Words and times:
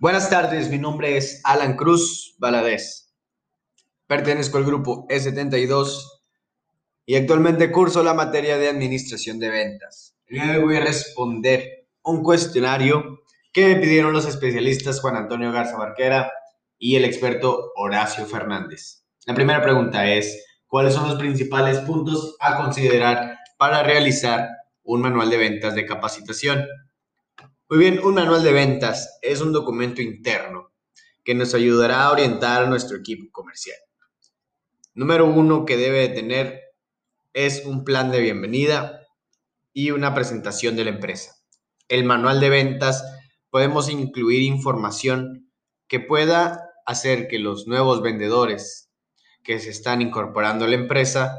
Buenas 0.00 0.30
tardes, 0.30 0.70
mi 0.70 0.78
nombre 0.78 1.16
es 1.16 1.40
Alan 1.42 1.74
Cruz 1.74 2.36
Valadez. 2.38 3.12
Pertenezco 4.06 4.56
al 4.56 4.64
grupo 4.64 5.08
E72 5.08 6.04
y 7.04 7.16
actualmente 7.16 7.72
curso 7.72 8.04
la 8.04 8.14
materia 8.14 8.58
de 8.58 8.68
administración 8.68 9.40
de 9.40 9.50
ventas. 9.50 10.16
hoy 10.30 10.62
voy 10.62 10.76
a 10.76 10.84
responder 10.84 11.88
un 12.04 12.22
cuestionario 12.22 13.24
que 13.52 13.66
me 13.66 13.80
pidieron 13.80 14.12
los 14.12 14.24
especialistas 14.24 15.00
Juan 15.00 15.16
Antonio 15.16 15.50
Garza 15.50 15.76
Barquera 15.76 16.30
y 16.78 16.94
el 16.94 17.04
experto 17.04 17.72
Horacio 17.74 18.24
Fernández. 18.24 19.02
La 19.26 19.34
primera 19.34 19.60
pregunta 19.60 20.06
es, 20.06 20.46
¿cuáles 20.68 20.94
son 20.94 21.08
los 21.08 21.18
principales 21.18 21.80
puntos 21.80 22.36
a 22.38 22.56
considerar 22.56 23.36
para 23.56 23.82
realizar 23.82 24.48
un 24.84 25.00
manual 25.00 25.28
de 25.28 25.38
ventas 25.38 25.74
de 25.74 25.86
capacitación? 25.86 26.64
Muy 27.70 27.80
bien, 27.80 28.00
un 28.02 28.14
manual 28.14 28.42
de 28.42 28.54
ventas 28.54 29.18
es 29.20 29.42
un 29.42 29.52
documento 29.52 30.00
interno 30.00 30.72
que 31.22 31.34
nos 31.34 31.52
ayudará 31.52 32.04
a 32.04 32.12
orientar 32.12 32.62
a 32.62 32.66
nuestro 32.66 32.96
equipo 32.96 33.30
comercial. 33.30 33.76
Número 34.94 35.26
uno 35.26 35.66
que 35.66 35.76
debe 35.76 36.08
tener 36.08 36.62
es 37.34 37.66
un 37.66 37.84
plan 37.84 38.10
de 38.10 38.20
bienvenida 38.20 39.02
y 39.74 39.90
una 39.90 40.14
presentación 40.14 40.76
de 40.76 40.84
la 40.84 40.90
empresa. 40.92 41.34
El 41.88 42.04
manual 42.04 42.40
de 42.40 42.48
ventas 42.48 43.04
podemos 43.50 43.90
incluir 43.90 44.40
información 44.40 45.52
que 45.88 46.00
pueda 46.00 46.70
hacer 46.86 47.28
que 47.28 47.38
los 47.38 47.66
nuevos 47.66 48.00
vendedores 48.00 48.90
que 49.44 49.60
se 49.60 49.68
están 49.68 50.00
incorporando 50.00 50.64
a 50.64 50.68
la 50.68 50.74
empresa 50.74 51.36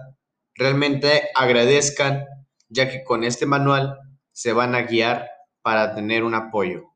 realmente 0.54 1.24
agradezcan, 1.34 2.26
ya 2.68 2.88
que 2.88 3.04
con 3.04 3.24
este 3.24 3.48
manual 3.48 3.98
se 4.32 4.54
van 4.54 4.76
a 4.76 4.84
guiar 4.84 5.28
para 5.70 5.94
tener 5.94 6.24
un 6.24 6.34
apoyo, 6.34 6.96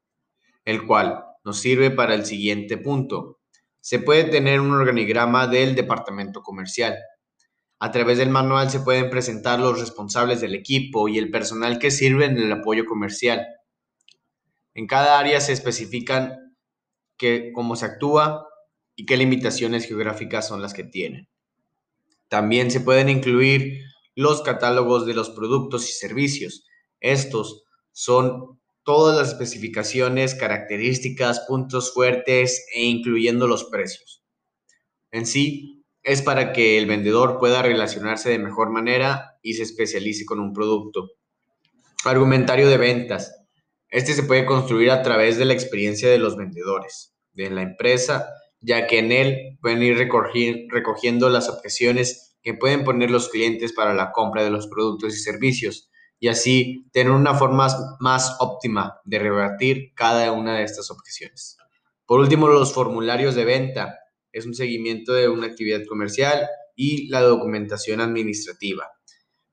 el 0.65 0.87
cual 0.87 1.23
nos 1.43 1.59
sirve 1.59 1.91
para 1.91 2.15
el 2.15 2.25
siguiente 2.25 2.75
punto. 2.79 3.39
Se 3.81 3.99
puede 3.99 4.23
tener 4.23 4.59
un 4.59 4.71
organigrama 4.71 5.45
del 5.45 5.75
departamento 5.75 6.41
comercial. 6.41 6.97
A 7.77 7.91
través 7.91 8.17
del 8.17 8.31
manual 8.31 8.71
se 8.71 8.79
pueden 8.79 9.11
presentar 9.11 9.59
los 9.59 9.79
responsables 9.79 10.41
del 10.41 10.55
equipo 10.55 11.07
y 11.07 11.19
el 11.19 11.29
personal 11.29 11.77
que 11.77 11.91
sirve 11.91 12.25
en 12.25 12.35
el 12.39 12.51
apoyo 12.51 12.87
comercial. 12.87 13.45
En 14.73 14.87
cada 14.87 15.19
área 15.19 15.39
se 15.39 15.53
especifican 15.53 16.55
cómo 17.53 17.75
se 17.75 17.85
actúa 17.85 18.47
y 18.95 19.05
qué 19.05 19.17
limitaciones 19.17 19.85
geográficas 19.85 20.47
son 20.47 20.63
las 20.63 20.73
que 20.73 20.83
tienen. 20.83 21.29
También 22.27 22.71
se 22.71 22.81
pueden 22.81 23.07
incluir 23.07 23.83
los 24.15 24.41
catálogos 24.41 25.05
de 25.05 25.13
los 25.13 25.29
productos 25.29 25.87
y 25.87 25.93
servicios. 25.93 26.65
Estos 27.01 27.65
son 27.91 28.59
todas 28.83 29.17
las 29.17 29.29
especificaciones, 29.29 30.35
características, 30.35 31.45
puntos 31.47 31.93
fuertes 31.93 32.65
e 32.73 32.83
incluyendo 32.83 33.47
los 33.47 33.65
precios. 33.65 34.23
En 35.11 35.25
sí, 35.25 35.85
es 36.03 36.21
para 36.21 36.51
que 36.51 36.77
el 36.77 36.85
vendedor 36.85 37.39
pueda 37.39 37.61
relacionarse 37.61 38.29
de 38.29 38.39
mejor 38.39 38.69
manera 38.69 39.37
y 39.41 39.53
se 39.53 39.63
especialice 39.63 40.25
con 40.25 40.39
un 40.39 40.53
producto. 40.53 41.11
Argumentario 42.03 42.67
de 42.67 42.77
ventas. 42.77 43.33
Este 43.89 44.13
se 44.13 44.23
puede 44.23 44.45
construir 44.45 44.91
a 44.91 45.01
través 45.01 45.37
de 45.37 45.45
la 45.45 45.53
experiencia 45.53 46.09
de 46.09 46.17
los 46.17 46.35
vendedores, 46.35 47.15
de 47.31 47.49
la 47.49 47.61
empresa, 47.61 48.27
ya 48.59 48.87
que 48.87 48.99
en 48.99 49.11
él 49.11 49.57
pueden 49.61 49.83
ir 49.83 49.97
recogiendo 49.97 51.29
las 51.29 51.47
objeciones 51.47 52.35
que 52.41 52.53
pueden 52.53 52.83
poner 52.83 53.09
los 53.09 53.29
clientes 53.29 53.71
para 53.71 53.93
la 53.93 54.11
compra 54.11 54.43
de 54.43 54.49
los 54.49 54.67
productos 54.67 55.15
y 55.15 55.19
servicios 55.19 55.89
y 56.23 56.29
así 56.29 56.87
tener 56.93 57.11
una 57.11 57.33
forma 57.33 57.67
más 57.99 58.37
óptima 58.39 59.01
de 59.03 59.19
rebatir 59.19 59.91
cada 59.93 60.31
una 60.31 60.55
de 60.55 60.63
estas 60.63 60.89
objeciones. 60.89 61.57
Por 62.05 62.21
último, 62.21 62.47
los 62.47 62.71
formularios 62.73 63.35
de 63.35 63.43
venta. 63.43 63.99
Es 64.31 64.45
un 64.45 64.53
seguimiento 64.53 65.11
de 65.11 65.27
una 65.27 65.47
actividad 65.47 65.81
comercial 65.85 66.47
y 66.77 67.09
la 67.09 67.19
documentación 67.19 67.99
administrativa. 67.99 68.89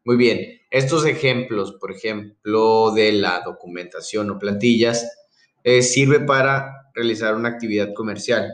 Muy 0.05 0.17
bien, 0.17 0.61
estos 0.71 1.05
ejemplos, 1.07 1.73
por 1.81 1.91
ejemplo, 1.91 2.93
de 2.95 3.15
la 3.15 3.43
documentación 3.45 4.31
o 4.31 4.39
plantillas, 4.39 5.11
eh, 5.65 5.83
sirve 5.83 6.21
para 6.21 6.93
realizar 6.95 7.35
una 7.35 7.49
actividad 7.49 7.93
comercial. 7.95 8.49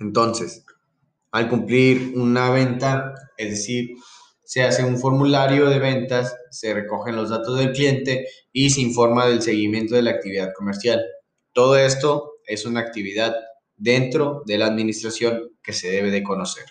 Entonces, 0.00 0.64
al 1.30 1.50
cumplir 1.50 2.14
una 2.16 2.48
venta, 2.48 3.12
es 3.36 3.50
decir, 3.50 3.90
se 4.48 4.62
hace 4.62 4.82
un 4.82 4.96
formulario 4.96 5.68
de 5.68 5.78
ventas, 5.78 6.34
se 6.50 6.72
recogen 6.72 7.14
los 7.14 7.28
datos 7.28 7.58
del 7.58 7.72
cliente 7.72 8.28
y 8.50 8.70
se 8.70 8.80
informa 8.80 9.26
del 9.26 9.42
seguimiento 9.42 9.94
de 9.94 10.00
la 10.00 10.12
actividad 10.12 10.54
comercial. 10.56 11.04
Todo 11.52 11.76
esto 11.76 12.36
es 12.46 12.64
una 12.64 12.80
actividad 12.80 13.36
dentro 13.76 14.42
de 14.46 14.56
la 14.56 14.64
administración 14.64 15.50
que 15.62 15.74
se 15.74 15.90
debe 15.90 16.10
de 16.10 16.22
conocer. 16.22 16.64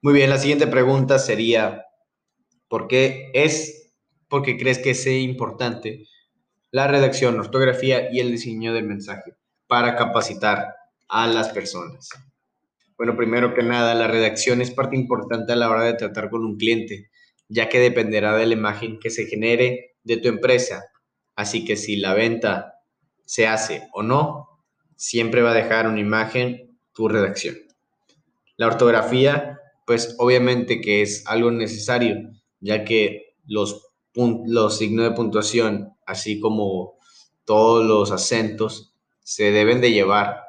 Muy 0.00 0.14
bien, 0.14 0.30
la 0.30 0.38
siguiente 0.38 0.66
pregunta 0.66 1.18
sería, 1.18 1.84
¿por 2.66 2.88
qué 2.88 3.30
es, 3.34 3.92
por 4.26 4.42
qué 4.42 4.56
crees 4.56 4.78
que 4.78 4.92
es 4.92 5.06
importante 5.06 6.06
la 6.70 6.86
redacción, 6.86 7.38
ortografía 7.38 8.10
y 8.10 8.20
el 8.20 8.30
diseño 8.30 8.72
del 8.72 8.84
mensaje 8.84 9.34
para 9.66 9.96
capacitar 9.96 10.76
a 11.08 11.26
las 11.26 11.50
personas? 11.50 12.08
Bueno, 12.96 13.16
primero 13.16 13.54
que 13.54 13.62
nada, 13.62 13.94
la 13.94 14.08
redacción 14.08 14.62
es 14.62 14.70
parte 14.70 14.96
importante 14.96 15.52
a 15.52 15.56
la 15.56 15.70
hora 15.70 15.84
de 15.84 15.94
tratar 15.94 16.30
con 16.30 16.44
un 16.44 16.56
cliente, 16.56 17.10
ya 17.48 17.68
que 17.68 17.78
dependerá 17.78 18.34
de 18.36 18.46
la 18.46 18.54
imagen 18.54 18.98
que 18.98 19.10
se 19.10 19.26
genere 19.26 19.96
de 20.02 20.16
tu 20.16 20.28
empresa. 20.28 20.84
Así 21.34 21.64
que 21.64 21.76
si 21.76 21.96
la 21.96 22.14
venta 22.14 22.80
se 23.26 23.46
hace 23.46 23.88
o 23.92 24.02
no, 24.02 24.48
siempre 24.96 25.42
va 25.42 25.50
a 25.50 25.54
dejar 25.54 25.86
una 25.86 26.00
imagen 26.00 26.78
tu 26.94 27.08
redacción. 27.08 27.56
La 28.56 28.66
ortografía, 28.68 29.60
pues 29.86 30.16
obviamente 30.18 30.80
que 30.80 31.02
es 31.02 31.26
algo 31.26 31.50
necesario, 31.50 32.16
ya 32.60 32.84
que 32.84 33.34
los, 33.44 33.88
los 34.14 34.78
signos 34.78 35.10
de 35.10 35.14
puntuación, 35.14 35.94
así 36.06 36.40
como 36.40 36.94
todos 37.44 37.84
los 37.84 38.10
acentos, 38.10 38.94
se 39.20 39.50
deben 39.50 39.82
de 39.82 39.92
llevar 39.92 40.45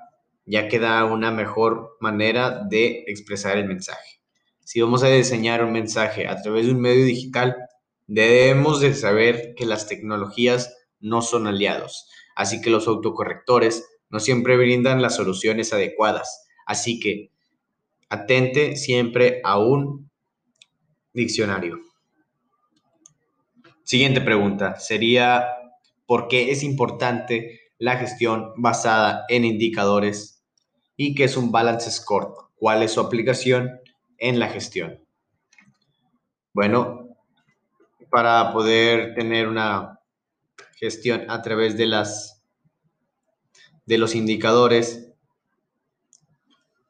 ya 0.47 0.69
que 0.69 0.79
da 0.79 1.03
una 1.05 1.29
mejor 1.29 1.97
manera 1.99 2.63
de 2.69 3.03
expresar 3.07 3.57
el 3.57 3.67
mensaje. 3.67 4.21
Si 4.63 4.81
vamos 4.81 5.03
a 5.03 5.09
diseñar 5.09 5.63
un 5.63 5.73
mensaje 5.73 6.27
a 6.27 6.41
través 6.41 6.65
de 6.65 6.71
un 6.71 6.79
medio 6.79 7.05
digital, 7.05 7.55
debemos 8.07 8.79
de 8.79 8.93
saber 8.93 9.53
que 9.55 9.65
las 9.65 9.87
tecnologías 9.87 10.73
no 10.99 11.21
son 11.21 11.47
aliados, 11.47 12.09
así 12.35 12.61
que 12.61 12.69
los 12.69 12.87
autocorrectores 12.87 13.85
no 14.09 14.19
siempre 14.21 14.55
brindan 14.55 15.01
las 15.01 15.17
soluciones 15.17 15.73
adecuadas, 15.73 16.47
así 16.65 16.99
que 16.99 17.29
atente 18.09 18.77
siempre 18.77 19.41
a 19.43 19.59
un 19.59 20.09
diccionario. 21.13 21.79
Siguiente 23.83 24.21
pregunta 24.21 24.79
sería, 24.79 25.45
¿por 26.05 26.29
qué 26.29 26.51
es 26.51 26.63
importante 26.63 27.59
la 27.77 27.97
gestión 27.97 28.53
basada 28.55 29.25
en 29.27 29.43
indicadores 29.43 30.36
y 30.97 31.15
qué 31.15 31.25
es 31.25 31.37
un 31.37 31.51
balance 31.51 31.89
score, 31.91 32.33
cuál 32.57 32.83
es 32.83 32.91
su 32.91 32.99
aplicación 32.99 33.79
en 34.17 34.39
la 34.39 34.49
gestión. 34.49 34.99
Bueno, 36.53 37.15
para 38.09 38.51
poder 38.51 39.13
tener 39.13 39.47
una 39.47 39.99
gestión 40.75 41.29
a 41.29 41.41
través 41.41 41.77
de 41.77 41.85
las 41.85 42.43
de 43.85 43.97
los 43.97 44.15
indicadores, 44.15 45.13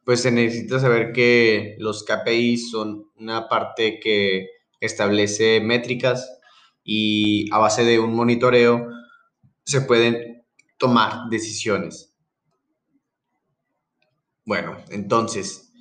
pues 0.04 0.22
se 0.22 0.32
necesita 0.32 0.80
saber 0.80 1.12
que 1.12 1.76
los 1.80 2.04
KPI 2.04 2.58
son 2.58 3.12
una 3.18 3.48
parte 3.48 4.00
que 4.00 4.50
establece 4.80 5.60
métricas 5.60 6.40
y 6.84 7.54
a 7.54 7.60
base 7.60 7.84
de 7.84 8.00
un 8.00 8.16
monitoreo 8.16 8.88
se 9.64 9.82
pueden 9.82 10.46
tomar 10.78 11.30
decisiones. 11.30 12.17
Bueno, 14.48 14.78
entonces, 14.92 15.74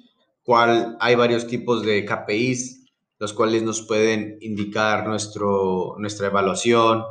¿cuál, 0.43 0.97
hay 0.99 1.15
varios 1.15 1.47
tipos 1.47 1.85
de 1.85 2.05
KPIs, 2.05 2.85
los 3.21 3.33
cuales 3.33 3.63
nos 3.63 3.87
pueden 3.87 4.39
indicar 4.41 5.07
nuestro, 5.07 5.95
nuestra 5.99 6.27
evaluación, 6.27 7.05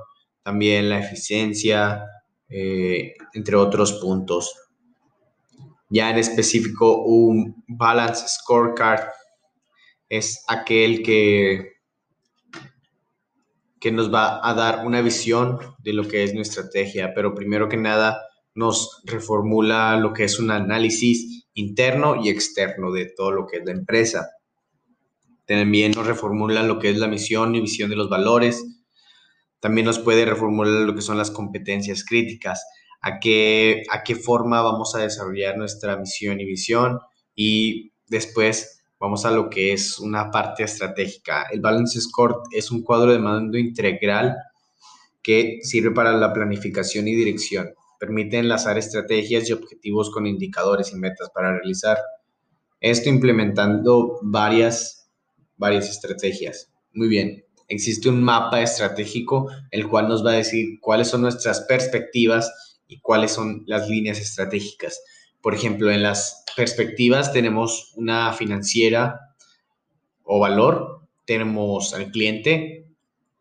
también 0.43 0.89
la 0.89 0.99
eficiencia, 0.99 2.03
eh, 2.49 3.13
entre 3.33 3.55
otros 3.55 3.93
puntos. 3.93 4.53
Ya 5.89 6.09
en 6.09 6.17
específico, 6.17 7.03
un 7.03 7.63
Balance 7.69 8.27
Scorecard 8.27 9.07
es 10.09 10.43
aquel 10.49 11.03
que, 11.03 11.75
que 13.79 13.93
nos 13.93 14.13
va 14.13 14.45
a 14.45 14.53
dar 14.53 14.85
una 14.85 14.99
visión 14.99 15.57
de 15.79 15.93
lo 15.93 16.05
que 16.05 16.25
es 16.25 16.33
nuestra 16.33 16.63
estrategia, 16.63 17.13
pero 17.15 17.33
primero 17.33 17.69
que 17.69 17.77
nada 17.77 18.21
nos 18.55 19.01
reformula 19.05 19.95
lo 19.95 20.11
que 20.11 20.25
es 20.25 20.37
un 20.37 20.51
análisis 20.51 21.44
interno 21.55 22.23
y 22.23 22.29
externo 22.29 22.91
de 22.91 23.07
todo 23.07 23.31
lo 23.31 23.47
que 23.47 23.57
es 23.57 23.65
la 23.65 23.71
empresa. 23.71 24.29
También 25.47 25.93
nos 25.93 26.05
reformula 26.05 26.63
lo 26.63 26.79
que 26.79 26.89
es 26.89 26.97
la 26.97 27.07
misión 27.07 27.55
y 27.55 27.61
visión 27.61 27.89
de 27.89 27.95
los 27.95 28.09
valores. 28.09 28.63
También 29.59 29.85
nos 29.85 29.99
puede 29.99 30.25
reformular 30.25 30.81
lo 30.81 30.93
que 30.93 31.01
son 31.01 31.17
las 31.17 31.31
competencias 31.31 32.03
críticas. 32.03 32.63
a 33.01 33.19
qué, 33.19 33.83
a 33.91 34.03
qué 34.03 34.15
forma 34.15 34.61
vamos 34.63 34.95
a 34.95 34.99
desarrollar 34.99 35.57
nuestra 35.57 35.95
misión 35.97 36.39
y 36.39 36.45
visión 36.45 36.99
y 37.35 37.91
después 38.07 38.81
vamos 38.99 39.25
a 39.25 39.31
lo 39.31 39.49
que 39.49 39.73
es 39.73 39.99
una 39.99 40.31
parte 40.31 40.63
estratégica. 40.63 41.47
El 41.51 41.61
Balance 41.61 42.01
Score 42.01 42.37
es 42.51 42.71
un 42.71 42.81
cuadro 42.81 43.11
de 43.11 43.19
mando 43.19 43.59
integral 43.59 44.35
que 45.21 45.59
sirve 45.61 45.91
para 45.91 46.13
la 46.13 46.33
planificación 46.33 47.07
y 47.07 47.15
dirección. 47.15 47.73
Permite 48.05 48.37
enlazar 48.37 48.77
estrategias 48.77 49.49
y 49.49 49.53
objetivos 49.53 50.11
con 50.11 50.27
indicadores 50.27 50.93
y 50.93 50.95
metas 50.95 51.31
para 51.33 51.53
realizar 51.53 51.97
esto 52.79 53.09
implementando 53.09 54.19
varias, 54.21 55.09
varias 55.57 55.89
estrategias. 55.89 56.71
Muy 56.93 57.07
bien, 57.07 57.45
existe 57.67 58.09
un 58.09 58.21
mapa 58.21 58.61
estratégico 58.61 59.49
el 59.71 59.87
cual 59.87 60.07
nos 60.07 60.23
va 60.23 60.33
a 60.33 60.35
decir 60.35 60.79
cuáles 60.81 61.07
son 61.07 61.21
nuestras 61.21 61.61
perspectivas 61.61 62.79
y 62.87 62.99
cuáles 62.99 63.31
son 63.31 63.63
las 63.65 63.89
líneas 63.89 64.19
estratégicas. 64.19 65.01
Por 65.41 65.55
ejemplo, 65.55 65.89
en 65.89 66.03
las 66.03 66.43
perspectivas 66.55 67.33
tenemos 67.33 67.91
una 67.95 68.33
financiera 68.33 69.35
o 70.23 70.39
valor, 70.39 71.07
tenemos 71.25 71.95
al 71.95 72.11
cliente, 72.11 72.85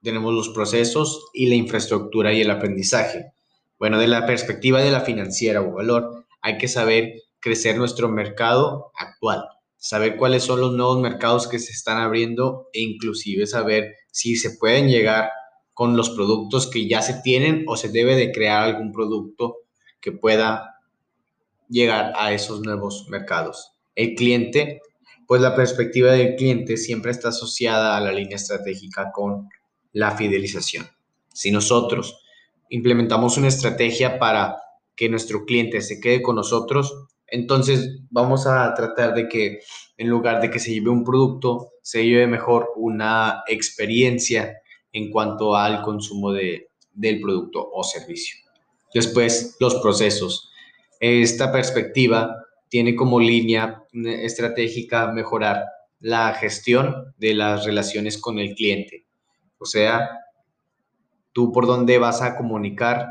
tenemos 0.03 0.33
los 0.33 0.49
procesos 0.49 1.29
y 1.35 1.49
la 1.49 1.55
infraestructura 1.55 2.33
y 2.33 2.41
el 2.41 2.51
aprendizaje. 2.51 3.34
Bueno, 3.79 3.99
de 3.99 4.09
la 4.09 4.27
perspectiva 4.27 4.81
de 4.81 4.91
la 4.91 5.01
financiera 5.01 5.61
o 5.61 5.73
valor, 5.73 6.27
hay 6.41 6.59
que 6.59 6.69
saber 6.69 7.23
crecer 7.41 7.77
nuestro 7.77 8.09
mercado 8.09 8.91
actual, 8.97 9.45
saber 9.77 10.17
cuáles 10.17 10.45
son 10.45 10.61
los 10.61 10.73
nuevos 10.73 11.01
mercados 11.01 11.49
que 11.49 11.59
se 11.59 11.73
están 11.73 11.99
abriendo 11.99 12.69
e 12.73 12.81
inclusive 12.81 13.47
saber 13.47 13.97
si 14.11 14.37
se 14.37 14.53
pueden 14.53 14.89
llegar 14.89 15.31
con 15.75 15.97
los 15.97 16.11
productos 16.11 16.69
que 16.69 16.89
ya 16.89 17.03
se 17.03 17.21
tienen 17.23 17.65
o 17.67 17.77
se 17.77 17.89
debe 17.89 18.15
de 18.15 18.33
crear 18.33 18.63
algún 18.63 18.93
producto 18.93 19.57
que 20.01 20.13
pueda 20.13 20.81
llegar 21.69 22.13
a 22.17 22.33
esos 22.33 22.61
nuevos 22.61 23.07
mercados. 23.09 23.73
El 23.95 24.15
cliente, 24.15 24.81
pues 25.27 25.41
la 25.41 25.57
perspectiva 25.57 26.13
del 26.13 26.37
cliente 26.37 26.77
siempre 26.77 27.11
está 27.11 27.29
asociada 27.29 27.97
a 27.97 28.01
la 28.01 28.13
línea 28.13 28.37
estratégica 28.37 29.11
con 29.13 29.49
la 29.93 30.17
fidelización. 30.17 30.87
Si 31.33 31.51
nosotros 31.51 32.23
implementamos 32.69 33.37
una 33.37 33.49
estrategia 33.49 34.19
para 34.19 34.57
que 34.97 35.09
nuestro 35.09 35.45
cliente 35.45 35.81
se 35.81 36.01
quede 36.01 36.23
con 36.23 36.37
nosotros, 36.37 37.07
entonces 37.27 38.01
vamos 38.11 38.47
a 38.47 38.73
tratar 38.75 39.15
de 39.15 39.29
que 39.29 39.61
en 39.97 40.09
lugar 40.09 40.41
de 40.41 40.51
que 40.51 40.59
se 40.59 40.73
lleve 40.73 40.91
un 40.91 41.05
producto, 41.05 41.73
se 41.83 42.05
lleve 42.05 42.27
mejor 42.27 42.69
una 42.77 43.43
experiencia 43.49 44.59
en 44.93 45.11
cuanto 45.11 45.57
al 45.57 45.83
consumo 45.83 46.33
de, 46.33 46.69
del 46.93 47.21
producto 47.21 47.69
o 47.73 47.83
servicio. 47.83 48.39
Después, 48.93 49.57
los 49.59 49.75
procesos. 49.77 50.51
Esta 51.01 51.51
perspectiva 51.51 52.37
tiene 52.69 52.95
como 52.95 53.21
línea 53.21 53.83
estratégica 53.93 55.13
mejorar 55.13 55.65
la 56.01 56.33
gestión 56.35 57.15
de 57.19 57.35
las 57.35 57.65
relaciones 57.65 58.19
con 58.19 58.39
el 58.39 58.55
cliente. 58.55 59.07
O 59.59 59.65
sea, 59.65 60.24
tú 61.35 61.53
por 61.53 61.67
dónde 61.67 61.99
vas 61.99 62.23
a 62.23 62.37
comunicar 62.37 63.09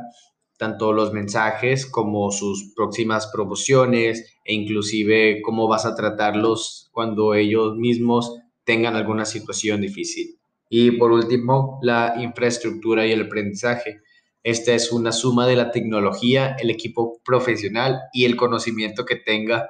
tanto 0.57 0.93
los 0.93 1.11
mensajes 1.13 1.85
como 1.85 2.31
sus 2.31 2.73
próximas 2.75 3.27
promociones 3.27 4.37
e 4.45 4.53
inclusive 4.53 5.41
cómo 5.41 5.67
vas 5.67 5.85
a 5.85 5.93
tratarlos 5.93 6.89
cuando 6.91 7.33
ellos 7.33 7.75
mismos 7.75 8.39
tengan 8.63 8.95
alguna 8.95 9.25
situación 9.25 9.81
difícil. 9.81 10.39
Y 10.69 10.91
por 10.91 11.11
último, 11.11 11.79
la 11.81 12.15
infraestructura 12.17 13.05
y 13.05 13.11
el 13.11 13.23
aprendizaje. 13.23 14.01
Esta 14.41 14.73
es 14.73 14.91
una 14.91 15.11
suma 15.11 15.45
de 15.45 15.55
la 15.55 15.71
tecnología, 15.71 16.55
el 16.59 16.69
equipo 16.69 17.21
profesional 17.23 17.99
y 18.13 18.25
el 18.25 18.35
conocimiento 18.35 19.05
que 19.05 19.17
tenga 19.17 19.67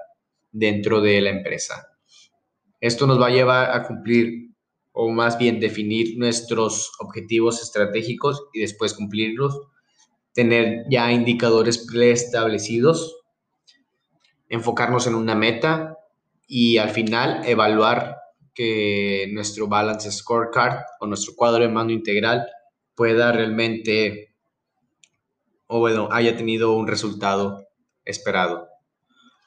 dentro 0.51 1.01
de 1.01 1.21
la 1.21 1.31
empresa. 1.31 1.87
Esto 2.79 3.07
nos 3.07 3.19
va 3.19 3.27
a 3.27 3.31
llevar 3.31 3.71
a 3.71 3.83
cumplir 3.87 4.52
o 4.93 5.09
más 5.09 5.37
bien 5.37 5.59
definir 5.59 6.17
nuestros 6.17 6.91
objetivos 6.99 7.61
estratégicos 7.61 8.45
y 8.53 8.61
después 8.61 8.93
cumplirlos 8.93 9.59
tener 10.33 10.85
ya 10.89 11.11
indicadores 11.11 11.85
preestablecidos, 11.87 13.21
enfocarnos 14.49 15.07
en 15.07 15.15
una 15.15 15.35
meta 15.35 15.97
y 16.47 16.77
al 16.77 16.89
final 16.89 17.41
evaluar 17.45 18.17
que 18.53 19.29
nuestro 19.31 19.67
balance 19.67 20.11
scorecard 20.11 20.79
o 20.99 21.07
nuestro 21.07 21.33
cuadro 21.35 21.63
de 21.63 21.69
mando 21.69 21.93
integral 21.93 22.45
pueda 22.95 23.31
realmente 23.31 24.33
o 25.67 25.79
bueno, 25.79 26.09
haya 26.11 26.35
tenido 26.35 26.75
un 26.75 26.87
resultado 26.87 27.67
esperado. 28.05 28.67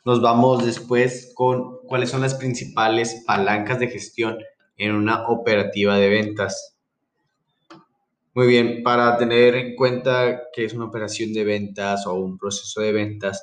Nos 0.04 0.20
vamos 0.20 0.64
después 0.64 1.32
con 1.34 1.78
cuáles 1.86 2.10
son 2.10 2.22
las 2.22 2.34
principales 2.34 3.22
palancas 3.26 3.78
de 3.78 3.88
gestión 3.88 4.38
en 4.76 4.92
una 4.92 5.26
operativa 5.28 5.96
de 5.96 6.08
ventas. 6.08 6.76
Muy 8.34 8.46
bien, 8.46 8.82
para 8.82 9.16
tener 9.16 9.54
en 9.54 9.74
cuenta 9.76 10.42
que 10.52 10.64
es 10.64 10.74
una 10.74 10.84
operación 10.84 11.32
de 11.32 11.44
ventas 11.44 12.06
o 12.06 12.14
un 12.14 12.36
proceso 12.36 12.80
de 12.82 12.92
ventas, 12.92 13.42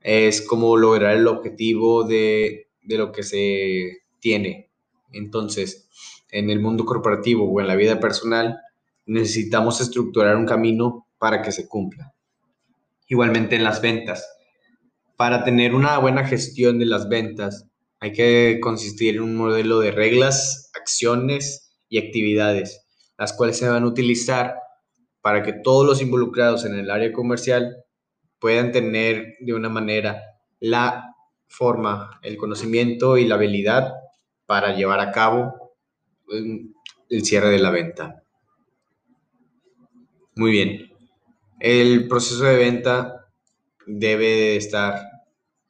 es 0.00 0.42
como 0.42 0.76
lograr 0.76 1.16
el 1.16 1.28
objetivo 1.28 2.04
de, 2.04 2.68
de 2.82 2.98
lo 2.98 3.12
que 3.12 3.22
se 3.22 4.02
tiene. 4.18 4.70
Entonces, 5.12 5.88
en 6.30 6.50
el 6.50 6.60
mundo 6.60 6.84
corporativo 6.84 7.48
o 7.48 7.60
en 7.60 7.68
la 7.68 7.76
vida 7.76 8.00
personal, 8.00 8.58
necesitamos 9.06 9.80
estructurar 9.80 10.36
un 10.36 10.46
camino 10.46 11.06
para 11.18 11.42
que 11.42 11.52
se 11.52 11.68
cumpla. 11.68 12.12
Igualmente 13.06 13.54
en 13.56 13.64
las 13.64 13.80
ventas. 13.80 14.26
Para 15.16 15.44
tener 15.44 15.74
una 15.74 15.98
buena 15.98 16.26
gestión 16.26 16.78
de 16.78 16.86
las 16.86 17.08
ventas, 17.08 17.68
hay 18.02 18.12
que 18.12 18.58
consistir 18.60 19.16
en 19.16 19.22
un 19.22 19.36
modelo 19.36 19.80
de 19.80 19.92
reglas, 19.92 20.70
acciones 20.74 21.74
y 21.88 21.96
actividades 21.96 22.82
las 23.22 23.32
cuales 23.32 23.56
se 23.56 23.68
van 23.68 23.84
a 23.84 23.86
utilizar 23.86 24.56
para 25.20 25.44
que 25.44 25.52
todos 25.52 25.86
los 25.86 26.02
involucrados 26.02 26.64
en 26.64 26.74
el 26.74 26.90
área 26.90 27.12
comercial 27.12 27.84
puedan 28.40 28.72
tener 28.72 29.36
de 29.38 29.54
una 29.54 29.68
manera 29.68 30.20
la 30.58 31.14
forma, 31.46 32.18
el 32.22 32.36
conocimiento 32.36 33.16
y 33.16 33.26
la 33.26 33.36
habilidad 33.36 33.92
para 34.44 34.74
llevar 34.74 34.98
a 34.98 35.12
cabo 35.12 35.74
mm, 36.26 36.72
el 37.10 37.24
cierre 37.24 37.50
de 37.50 37.60
la 37.60 37.70
venta. 37.70 38.24
Muy 40.34 40.50
bien. 40.50 40.90
El 41.60 42.08
proceso 42.08 42.42
de 42.42 42.56
venta 42.56 43.28
debe 43.86 44.56
estar 44.56 45.00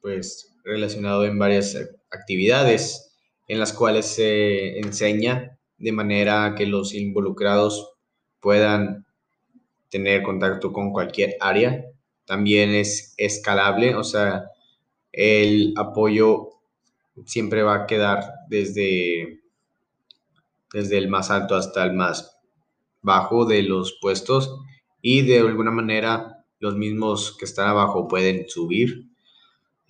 pues 0.01 0.55
relacionado 0.63 1.23
en 1.25 1.37
varias 1.37 1.77
actividades 2.13 3.17
en 3.47 3.59
las 3.59 3.73
cuales 3.73 4.05
se 4.05 4.79
enseña 4.79 5.57
de 5.77 5.91
manera 5.91 6.55
que 6.57 6.65
los 6.65 6.93
involucrados 6.93 7.93
puedan 8.39 9.05
tener 9.89 10.23
contacto 10.23 10.71
con 10.71 10.91
cualquier 10.91 11.35
área. 11.39 11.85
También 12.25 12.71
es 12.71 13.13
escalable, 13.17 13.95
o 13.95 14.03
sea, 14.03 14.45
el 15.11 15.73
apoyo 15.77 16.49
siempre 17.25 17.63
va 17.63 17.75
a 17.75 17.85
quedar 17.85 18.23
desde, 18.49 19.41
desde 20.73 20.97
el 20.97 21.09
más 21.09 21.29
alto 21.29 21.55
hasta 21.55 21.83
el 21.83 21.93
más 21.93 22.37
bajo 23.01 23.45
de 23.45 23.63
los 23.63 23.97
puestos 24.01 24.57
y 25.01 25.21
de 25.21 25.39
alguna 25.39 25.71
manera 25.71 26.45
los 26.59 26.75
mismos 26.75 27.35
que 27.37 27.45
están 27.45 27.67
abajo 27.67 28.07
pueden 28.07 28.47
subir. 28.47 29.09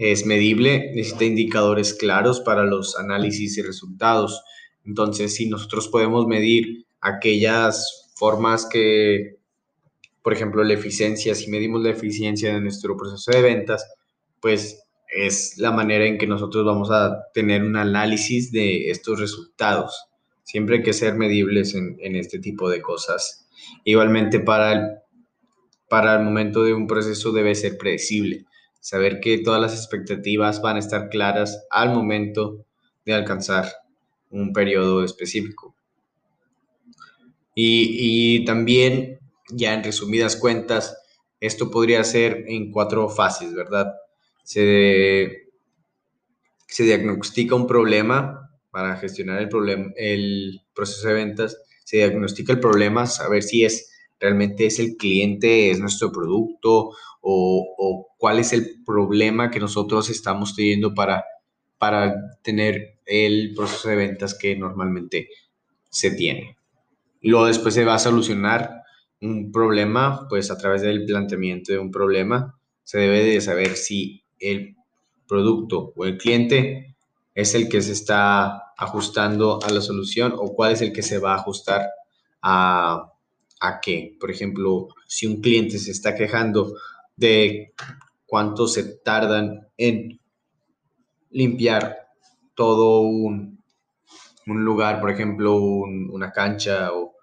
Es 0.05 0.25
medible, 0.25 0.91
necesita 0.93 1.23
indicadores 1.23 1.93
claros 1.93 2.41
para 2.41 2.65
los 2.65 2.97
análisis 2.97 3.57
y 3.57 3.61
resultados. 3.61 4.43
Entonces, 4.83 5.33
si 5.33 5.47
nosotros 5.47 5.87
podemos 5.87 6.27
medir 6.27 6.85
aquellas 6.99 8.11
formas 8.17 8.65
que, 8.65 9.37
por 10.21 10.33
ejemplo, 10.33 10.61
la 10.65 10.73
eficiencia, 10.73 11.33
si 11.35 11.49
medimos 11.49 11.81
la 11.81 11.91
eficiencia 11.91 12.53
de 12.53 12.59
nuestro 12.59 12.97
proceso 12.97 13.31
de 13.31 13.43
ventas, 13.43 13.89
pues 14.41 14.83
es 15.07 15.57
la 15.57 15.71
manera 15.71 16.05
en 16.05 16.17
que 16.17 16.27
nosotros 16.27 16.65
vamos 16.65 16.91
a 16.91 17.31
tener 17.33 17.63
un 17.63 17.77
análisis 17.77 18.51
de 18.51 18.89
estos 18.89 19.21
resultados. 19.21 20.07
Siempre 20.43 20.79
hay 20.79 20.83
que 20.83 20.91
ser 20.91 21.15
medibles 21.15 21.75
en, 21.75 22.17
este 22.17 22.39
tipo 22.39 22.69
de 22.69 22.81
cosas. 22.81 23.47
Igualmente 23.85 24.41
para 24.41 24.73
el, 24.73 24.81
para 25.87 26.15
el 26.15 26.25
momento 26.25 26.65
de 26.65 26.73
un 26.73 26.87
proceso 26.87 27.31
debe 27.31 27.55
ser 27.55 27.77
predecible. 27.77 28.47
Saber 28.83 29.21
que 29.21 29.37
todas 29.37 29.61
las 29.61 29.73
expectativas 29.73 30.61
van 30.61 30.75
a 30.75 30.79
estar 30.79 31.07
claras 31.07 31.65
al 31.71 31.93
momento 31.93 32.65
de 33.05 33.13
alcanzar 33.13 33.71
un 34.29 34.51
periodo 34.51 35.05
específico. 35.05 35.73
Y, 37.55 38.43
también, 38.43 39.19
ya 39.53 39.73
en 39.73 39.85
resumidas 39.85 40.35
cuentas, 40.35 40.97
esto 41.39 41.71
podría 41.71 42.03
ser 42.03 42.43
en 42.49 42.71
cuatro 42.71 43.07
fases, 43.07 43.53
¿verdad? 43.53 43.93
Se, 44.43 45.47
se 46.67 46.83
diagnostica 46.83 47.55
un 47.55 47.67
problema 47.67 48.51
para 48.69 48.97
gestionar 48.97 49.41
el, 49.41 49.47
problema, 49.47 49.93
el 49.95 50.59
proceso 50.75 51.07
de 51.07 51.13
ventas, 51.13 51.57
se 51.85 51.97
diagnostica 51.97 52.51
el 52.51 52.59
problema, 52.59 53.07
saber 53.07 53.43
si 53.43 53.63
es 53.63 53.91
realmente 54.19 54.65
es 54.65 54.79
el 54.79 54.97
cliente, 54.97 55.71
es 55.71 55.79
nuestro 55.79 56.11
producto 56.11 56.91
o, 57.23 58.09
cuál 58.17 58.39
es 58.39 58.53
el 58.53 58.83
problema 58.85 59.49
que 59.49 59.59
nosotros 59.59 60.09
estamos 60.09 60.55
teniendo 60.55 60.93
para, 60.93 61.23
para 61.77 62.15
tener 62.41 62.99
el 63.05 63.53
proceso 63.55 63.89
de 63.89 63.95
ventas 63.95 64.37
que 64.37 64.55
normalmente 64.55 65.29
se 65.89 66.11
tiene. 66.11 66.57
Luego 67.21 67.47
después 67.47 67.73
se 67.73 67.85
va 67.85 67.95
a 67.95 67.99
solucionar 67.99 68.83
un 69.21 69.51
problema, 69.51 70.27
pues 70.29 70.51
a 70.51 70.57
través 70.57 70.81
del 70.81 71.05
planteamiento 71.05 71.71
de 71.71 71.79
un 71.79 71.91
problema, 71.91 72.59
se 72.83 72.99
debe 72.99 73.23
de 73.23 73.39
saber 73.39 73.75
si 73.75 74.23
el 74.39 74.75
producto 75.27 75.93
o 75.95 76.05
el 76.05 76.17
cliente 76.17 76.95
es 77.33 77.55
el 77.55 77.69
que 77.69 77.81
se 77.81 77.93
está 77.93 78.73
ajustando 78.77 79.59
a 79.63 79.71
la 79.71 79.81
solución 79.81 80.33
o 80.35 80.53
cuál 80.53 80.73
es 80.73 80.81
el 80.81 80.91
que 80.91 81.01
se 81.01 81.19
va 81.19 81.33
a 81.33 81.37
ajustar 81.37 81.87
a, 82.41 83.13
a 83.61 83.79
qué. 83.81 84.17
Por 84.19 84.29
ejemplo, 84.29 84.89
si 85.07 85.25
un 85.25 85.41
cliente 85.41 85.77
se 85.79 85.91
está 85.91 86.15
quejando 86.15 86.73
de 87.15 87.73
cuánto 88.25 88.67
se 88.67 88.97
tardan 88.97 89.67
en 89.77 90.19
limpiar 91.29 92.07
todo 92.55 93.01
un, 93.01 93.63
lugar, 94.45 94.99
por 94.99 95.11
ejemplo, 95.11 95.55
una 95.55 96.31
cancha 96.31 96.91
o, 96.93 97.13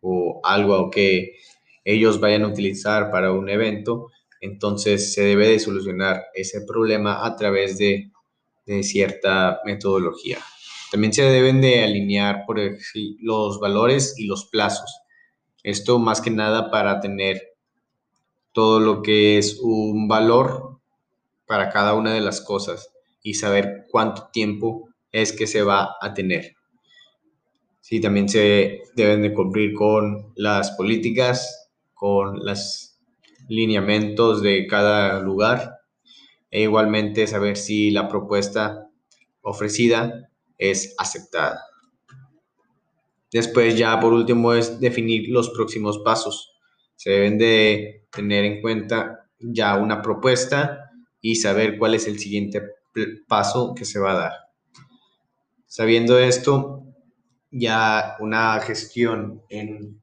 o 0.00 0.40
algo 0.44 0.90
que 0.90 1.36
ellos 1.84 2.20
vayan 2.20 2.44
a 2.44 2.48
utilizar 2.48 3.10
para 3.10 3.32
un 3.32 3.48
evento, 3.48 4.10
entonces 4.40 5.12
se 5.12 5.22
debe 5.22 5.48
de 5.48 5.58
solucionar 5.58 6.24
ese 6.34 6.62
problema 6.62 7.24
a 7.26 7.36
través 7.36 7.78
de, 7.78 8.10
de 8.66 8.82
cierta 8.82 9.60
metodología. 9.64 10.38
También 10.90 11.12
se 11.12 11.22
deben 11.22 11.60
de 11.60 11.84
alinear 11.84 12.44
por 12.46 12.58
los 13.20 13.60
valores 13.60 14.14
y 14.18 14.26
los 14.26 14.46
plazos. 14.46 14.90
Esto 15.62 15.98
más 15.98 16.20
que 16.20 16.30
nada 16.30 16.70
para 16.70 17.00
tener 17.00 17.49
todo 18.52 18.80
lo 18.80 19.02
que 19.02 19.38
es 19.38 19.58
un 19.62 20.08
valor 20.08 20.80
para 21.46 21.70
cada 21.70 21.94
una 21.94 22.12
de 22.12 22.20
las 22.20 22.40
cosas 22.40 22.92
y 23.22 23.34
saber 23.34 23.86
cuánto 23.90 24.28
tiempo 24.32 24.88
es 25.12 25.32
que 25.32 25.46
se 25.46 25.62
va 25.62 25.96
a 26.00 26.14
tener. 26.14 26.56
Sí, 27.80 28.00
también 28.00 28.28
se 28.28 28.82
deben 28.94 29.22
de 29.22 29.34
cumplir 29.34 29.74
con 29.74 30.32
las 30.36 30.70
políticas, 30.72 31.70
con 31.94 32.44
los 32.44 32.96
lineamientos 33.48 34.42
de 34.42 34.66
cada 34.66 35.20
lugar 35.20 35.80
e 36.50 36.62
igualmente 36.62 37.26
saber 37.26 37.56
si 37.56 37.90
la 37.90 38.08
propuesta 38.08 38.88
ofrecida 39.42 40.30
es 40.58 40.94
aceptada. 40.98 41.62
Después 43.32 43.76
ya 43.76 43.98
por 44.00 44.12
último 44.12 44.54
es 44.54 44.80
definir 44.80 45.28
los 45.28 45.50
próximos 45.50 45.98
pasos. 46.00 46.52
Se 46.96 47.10
deben 47.10 47.38
de 47.38 47.99
tener 48.10 48.44
en 48.44 48.60
cuenta 48.60 49.28
ya 49.38 49.76
una 49.76 50.02
propuesta 50.02 50.90
y 51.20 51.36
saber 51.36 51.78
cuál 51.78 51.94
es 51.94 52.06
el 52.06 52.18
siguiente 52.18 52.62
paso 53.26 53.74
que 53.74 53.84
se 53.84 53.98
va 53.98 54.12
a 54.12 54.20
dar. 54.20 54.32
Sabiendo 55.66 56.18
esto, 56.18 56.84
ya 57.50 58.16
una 58.20 58.60
gestión 58.60 59.42
en, 59.48 60.00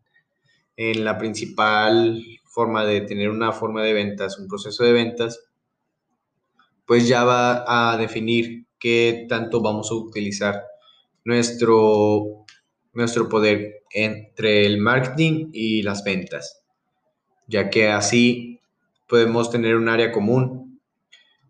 en 0.76 1.04
la 1.04 1.18
principal 1.18 2.22
forma 2.46 2.86
de 2.86 3.02
tener 3.02 3.30
una 3.30 3.52
forma 3.52 3.84
de 3.84 3.94
ventas, 3.94 4.40
un 4.40 4.48
proceso 4.48 4.84
de 4.84 4.94
ventas, 4.94 5.48
pues 6.86 7.08
ya 7.08 7.24
va 7.24 7.92
a 7.94 7.98
definir 7.98 8.66
qué 8.80 9.26
tanto 9.28 9.62
vamos 9.62 9.92
a 9.92 9.96
utilizar 9.96 10.64
nuestro, 11.26 12.46
nuestro 12.94 13.28
poder 13.28 13.84
entre 13.92 14.66
el 14.66 14.78
marketing 14.78 15.50
y 15.52 15.82
las 15.82 16.04
ventas, 16.04 16.64
ya 17.48 17.70
que 17.70 17.90
así 17.90 18.62
podemos 19.08 19.50
tener 19.50 19.76
un 19.76 19.90
área 19.90 20.12
común 20.12 20.82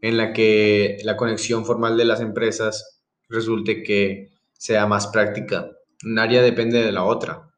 en 0.01 0.17
la 0.17 0.33
que 0.33 0.97
la 1.03 1.17
conexión 1.17 1.65
formal 1.65 1.97
de 1.97 2.05
las 2.05 2.21
empresas 2.21 3.01
resulte 3.29 3.83
que 3.83 4.29
sea 4.53 4.85
más 4.85 5.07
práctica. 5.07 5.71
Un 6.03 6.19
área 6.19 6.41
depende 6.41 6.83
de 6.83 6.91
la 6.91 7.03
otra. 7.03 7.49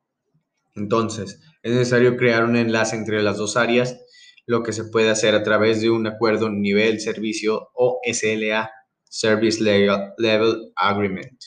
Entonces, 0.75 1.41
es 1.62 1.74
necesario 1.74 2.15
crear 2.15 2.46
un 2.46 2.55
enlace 2.55 2.96
entre 2.96 3.22
las 3.22 3.38
dos 3.38 3.58
áreas, 3.58 4.00
lo 4.46 4.63
que 4.63 4.72
se 4.72 4.86
puede 4.86 5.10
hacer 5.10 5.36
a 5.36 5.43
través 5.43 5.81
de 5.81 5.89
un 5.89 6.08
acuerdo 6.08 6.50
nivel 6.50 7.01
servicio 7.01 7.69
o 7.74 8.00
SLA, 8.03 8.72
Service 9.03 9.62
Level 9.62 10.72
Agreement. 10.75 11.39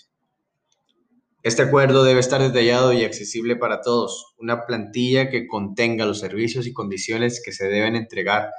Este 1.43 1.63
acuerdo 1.63 2.05
debe 2.05 2.21
estar 2.21 2.41
detallado 2.41 2.93
y 2.93 3.03
accesible 3.03 3.57
para 3.57 3.81
todos, 3.81 4.35
una 4.39 4.65
plantilla 4.65 5.29
que 5.29 5.49
contenga 5.49 6.07
los 6.07 6.21
servicios 6.21 6.69
y 6.69 6.73
condiciones 6.73 7.43
que 7.45 7.51
se 7.51 7.67
deben 7.67 7.97
entregar 7.97 8.51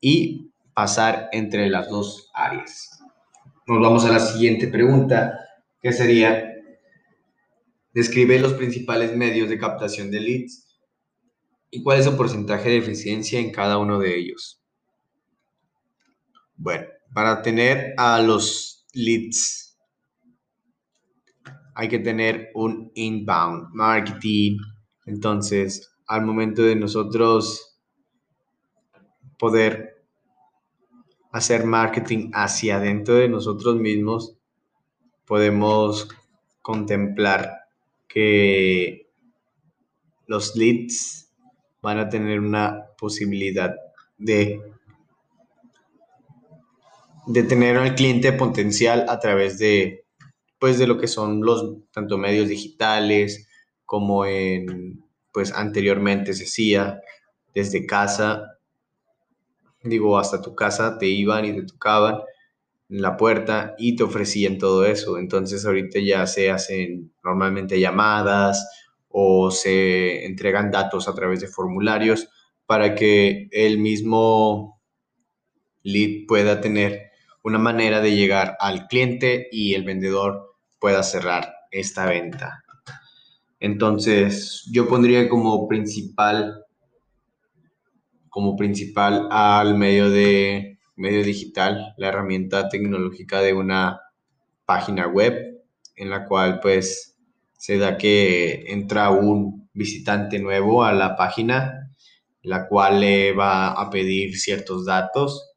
y 0.00 0.50
pasar 0.74 1.28
entre 1.30 1.68
las 1.68 1.88
dos 1.88 2.28
áreas. 2.34 2.98
Nos 3.68 3.80
vamos 3.80 4.04
a 4.04 4.12
la 4.12 4.18
siguiente 4.18 4.66
pregunta, 4.66 5.38
que 5.80 5.92
sería, 5.92 6.54
describe 7.92 8.40
los 8.40 8.54
principales 8.54 9.14
medios 9.14 9.48
de 9.48 9.58
captación 9.58 10.10
de 10.10 10.20
leads 10.20 10.66
y 11.70 11.84
cuál 11.84 12.00
es 12.00 12.06
su 12.06 12.16
porcentaje 12.16 12.68
de 12.68 12.78
eficiencia 12.78 13.38
en 13.38 13.52
cada 13.52 13.78
uno 13.78 14.00
de 14.00 14.18
ellos. 14.18 14.60
Bueno, 16.56 16.86
para 17.14 17.42
tener 17.42 17.94
a 17.96 18.20
los 18.20 18.86
leads 18.92 19.67
hay 21.78 21.88
que 21.88 22.00
tener 22.00 22.50
un 22.54 22.90
inbound 22.96 23.72
marketing. 23.72 24.58
Entonces, 25.06 25.94
al 26.08 26.26
momento 26.26 26.62
de 26.62 26.74
nosotros 26.74 27.78
poder 29.38 30.04
hacer 31.30 31.64
marketing 31.66 32.32
hacia 32.34 32.78
adentro 32.78 33.14
de 33.14 33.28
nosotros 33.28 33.76
mismos, 33.76 34.34
podemos 35.24 36.08
contemplar 36.62 37.68
que 38.08 39.08
los 40.26 40.56
leads 40.56 41.30
van 41.80 41.98
a 42.00 42.08
tener 42.08 42.40
una 42.40 42.86
posibilidad 42.98 43.76
de, 44.16 44.60
de 47.28 47.42
tener 47.44 47.76
al 47.76 47.94
cliente 47.94 48.32
potencial 48.32 49.06
a 49.08 49.20
través 49.20 49.60
de 49.60 50.07
pues 50.58 50.78
de 50.78 50.86
lo 50.86 50.98
que 50.98 51.06
son 51.06 51.40
los 51.42 51.76
tanto 51.92 52.18
medios 52.18 52.48
digitales 52.48 53.48
como 53.84 54.26
en 54.26 55.04
pues 55.32 55.52
anteriormente 55.52 56.34
se 56.34 56.44
hacía 56.44 57.00
desde 57.54 57.86
casa. 57.86 58.58
Digo 59.82 60.18
hasta 60.18 60.42
tu 60.42 60.54
casa 60.54 60.98
te 60.98 61.06
iban 61.06 61.44
y 61.44 61.54
te 61.54 61.62
tocaban 61.62 62.16
en 62.88 63.02
la 63.02 63.16
puerta 63.16 63.74
y 63.78 63.96
te 63.96 64.02
ofrecían 64.02 64.58
todo 64.58 64.84
eso. 64.84 65.18
Entonces 65.18 65.64
ahorita 65.64 66.00
ya 66.00 66.26
se 66.26 66.50
hacen 66.50 67.12
normalmente 67.22 67.78
llamadas 67.78 68.66
o 69.08 69.50
se 69.50 70.26
entregan 70.26 70.70
datos 70.70 71.08
a 71.08 71.14
través 71.14 71.40
de 71.40 71.48
formularios 71.48 72.28
para 72.66 72.94
que 72.94 73.48
el 73.52 73.78
mismo 73.78 74.80
lead 75.82 76.26
pueda 76.26 76.60
tener 76.60 77.07
una 77.48 77.58
manera 77.58 78.00
de 78.00 78.14
llegar 78.14 78.56
al 78.60 78.86
cliente 78.86 79.48
y 79.50 79.74
el 79.74 79.84
vendedor 79.84 80.56
pueda 80.78 81.02
cerrar 81.02 81.52
esta 81.70 82.06
venta. 82.06 82.62
Entonces, 83.58 84.68
yo 84.72 84.86
pondría 84.86 85.28
como 85.28 85.66
principal, 85.66 86.64
como 88.28 88.54
principal 88.56 89.28
al 89.30 89.76
medio 89.76 90.10
de 90.10 90.78
medio 90.94 91.24
digital, 91.24 91.94
la 91.96 92.08
herramienta 92.08 92.68
tecnológica 92.68 93.40
de 93.40 93.54
una 93.54 94.00
página 94.66 95.06
web 95.06 95.62
en 95.96 96.10
la 96.10 96.26
cual 96.26 96.60
pues 96.60 97.16
se 97.56 97.78
da 97.78 97.96
que 97.96 98.64
entra 98.72 99.10
un 99.10 99.68
visitante 99.72 100.38
nuevo 100.38 100.84
a 100.84 100.92
la 100.92 101.16
página, 101.16 101.92
la 102.42 102.68
cual 102.68 103.00
le 103.00 103.32
va 103.32 103.72
a 103.72 103.90
pedir 103.90 104.36
ciertos 104.36 104.86
datos. 104.86 105.47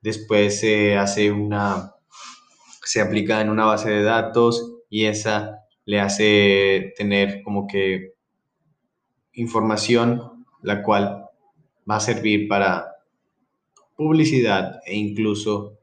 Después 0.00 0.60
se 0.60 0.96
hace 0.96 1.30
una 1.30 1.92
se 2.84 3.00
aplica 3.00 3.40
en 3.40 3.50
una 3.50 3.64
base 3.64 3.90
de 3.90 4.02
datos 4.02 4.76
y 4.88 5.06
esa 5.06 5.64
le 5.84 6.00
hace 6.00 6.94
tener 6.96 7.42
como 7.42 7.66
que 7.66 8.14
información 9.32 10.46
la 10.62 10.82
cual 10.82 11.24
va 11.88 11.96
a 11.96 12.00
servir 12.00 12.48
para 12.48 12.96
publicidad 13.96 14.80
e 14.84 14.96
incluso 14.96 15.78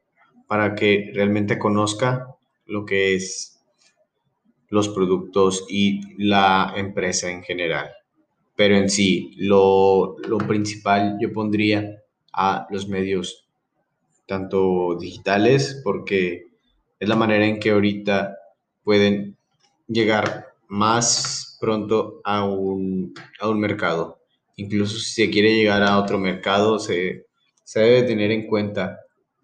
para 0.48 0.76
que 0.76 1.12
realmente 1.14 1.58
conozca 1.58 2.28
lo 2.66 2.86
que 2.86 3.16
es 3.16 3.60
los 4.70 4.90
productos 4.90 5.66
y 5.70 6.02
la 6.18 6.74
empresa 6.76 7.30
en 7.30 7.44
general. 7.44 7.92
Pero 8.56 8.76
en 8.76 8.90
sí, 8.90 9.34
lo, 9.38 10.18
lo 10.28 10.38
principal 10.40 11.18
yo 11.20 11.32
pondría 11.32 12.04
a 12.32 12.68
los 12.70 12.88
medios, 12.88 13.43
tanto 14.26 14.98
digitales, 15.00 15.82
porque 15.84 16.48
es 17.00 17.10
la 17.10 17.16
manera 17.16 17.46
en 17.46 17.60
que 17.60 17.72
ahorita 17.72 18.38
pueden 18.84 19.38
llegar 19.88 20.48
más 20.68 21.58
pronto 21.60 22.22
a 22.24 22.46
un, 22.46 23.14
mercado. 23.56 24.20
Incluso 24.56 24.98
si 25.00 25.26
se 25.26 25.30
quiere 25.30 25.56
llegar 25.56 25.84
a 25.84 26.00
otro 26.00 26.18
mercado, 26.18 26.80
se 26.80 27.26
se 27.64 27.80
debe 27.80 28.04
tener 28.04 28.32
en 28.32 28.48
cuenta 28.48 29.00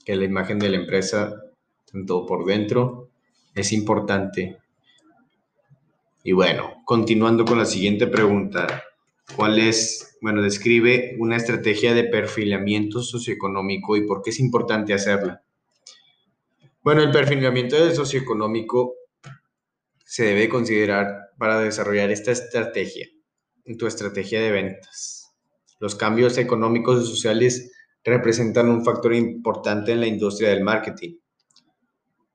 que 0.06 0.16
la 0.16 0.26
imagen 0.26 0.60
de 0.60 0.70
la 0.70 0.78
empresa, 0.78 1.34
tanto 1.92 2.26
por 2.26 2.46
dentro, 2.46 3.10
es 3.56 3.72
importante. 3.72 4.58
Y 6.24 6.34
bueno, 6.34 6.82
continuando 6.86 7.46
con 7.46 7.58
la 7.58 7.66
siguiente 7.66 8.08
pregunta, 8.08 8.84
¿cuál 9.36 9.60
es, 9.60 10.18
bueno, 10.22 10.42
describe 10.42 11.16
una 11.20 11.38
estrategia 11.38 11.94
de 11.94 12.06
perfilamiento 12.06 13.02
socioeconómico 13.02 13.96
y 13.96 14.06
por 14.06 14.22
qué 14.22 14.32
es 14.32 14.40
importante 14.40 14.94
hacerla? 14.94 15.44
Bueno, 16.82 17.02
el 17.02 17.12
perfilamiento 17.12 17.78
socioeconómico 17.94 18.96
se 20.06 20.26
debe 20.26 20.50
considerar 20.50 21.30
para 21.38 21.60
desarrollar 21.60 22.10
esta 22.12 22.32
estrategia 22.32 23.08
tu 23.78 23.88
estrategia 23.88 24.42
de 24.42 24.52
ventas. 24.52 25.34
Los 25.80 25.96
cambios 25.96 26.38
económicos 26.38 27.04
y 27.04 27.08
sociales 27.08 27.72
representan 28.04 28.70
un 28.70 28.84
factor 28.84 29.14
importante 29.14 29.92
en 29.92 30.02
la 30.02 30.08
industria 30.08 30.50
del 30.50 30.64
marketing. 30.64 31.18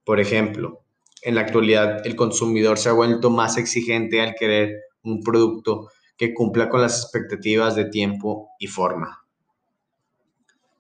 Por 0.05 0.21
ejemplo, 0.21 0.85
en 1.23 1.35
la 1.35 1.43
actualidad 1.43 2.07
el 2.07 2.17
consumidor 2.17 2.79
se 2.79 2.91
ha 2.91 2.93
vuelto 2.93 3.31
más 3.31 3.57
exigente 3.57 4.21
al 4.21 4.35
querer 4.35 4.83
un 5.03 5.23
producto 5.23 5.89
que 6.17 6.33
cumpla 6.33 6.69
con 6.69 6.81
las 6.81 7.03
expectativas 7.03 7.75
de 7.75 7.87
tiempo 7.87 8.51
y 8.59 8.67
forma. 8.67 9.25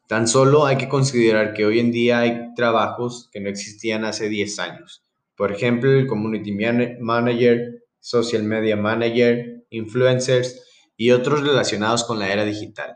Tan 0.06 0.28
solo 0.28 0.66
hay 0.66 0.76
que 0.76 0.88
considerar 0.88 1.54
que 1.54 1.64
hoy 1.64 1.80
en 1.80 1.90
día 1.90 2.20
hay 2.20 2.54
trabajos 2.54 3.30
que 3.32 3.40
no 3.40 3.48
existían 3.48 4.04
hace 4.04 4.28
10 4.28 4.58
años. 4.58 5.04
Por 5.36 5.50
ejemplo, 5.50 5.90
el 5.90 6.06
Community 6.06 6.52
Manager, 7.00 7.84
Social 8.00 8.44
Media 8.44 8.76
Manager, 8.76 9.64
Influencers 9.70 10.62
y 10.96 11.10
otros 11.10 11.40
relacionados 11.40 12.04
con 12.04 12.18
la 12.18 12.32
era 12.32 12.44
digital. 12.44 12.94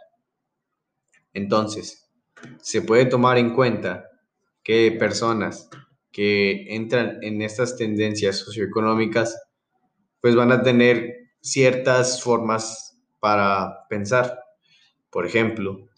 Entonces, 1.33 2.09
se 2.61 2.83
puede 2.83 3.07
tomar 3.07 3.39
en 3.39 3.55
cuenta 3.55 4.05
que 4.63 4.93
personas 4.93 5.69
que 6.13 6.75
entran 6.75 7.19
en 7.23 7.43
estas 7.43 7.77
tendencias 7.77 8.37
socioeconómicas, 8.37 9.41
pues 10.21 10.37
van 10.37 10.53
a 10.53 10.63
tener 10.63 11.28
ciertas 11.51 12.23
formas 12.23 12.99
para 13.21 13.87
pensar. 13.89 14.39
Por 15.11 15.27
ejemplo, 15.27 15.89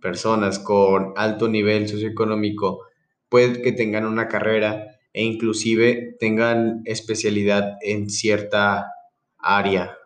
personas 0.00 0.58
con 0.58 1.12
alto 1.16 1.48
nivel 1.48 1.88
socioeconómico 1.88 2.80
puede 3.28 3.62
que 3.62 3.72
tengan 3.72 4.06
una 4.06 4.28
carrera 4.28 4.98
e 5.12 5.22
inclusive 5.24 6.16
tengan 6.18 6.82
especialidad 6.84 7.76
en 7.82 8.08
cierta 8.08 8.92
área, 9.38 9.96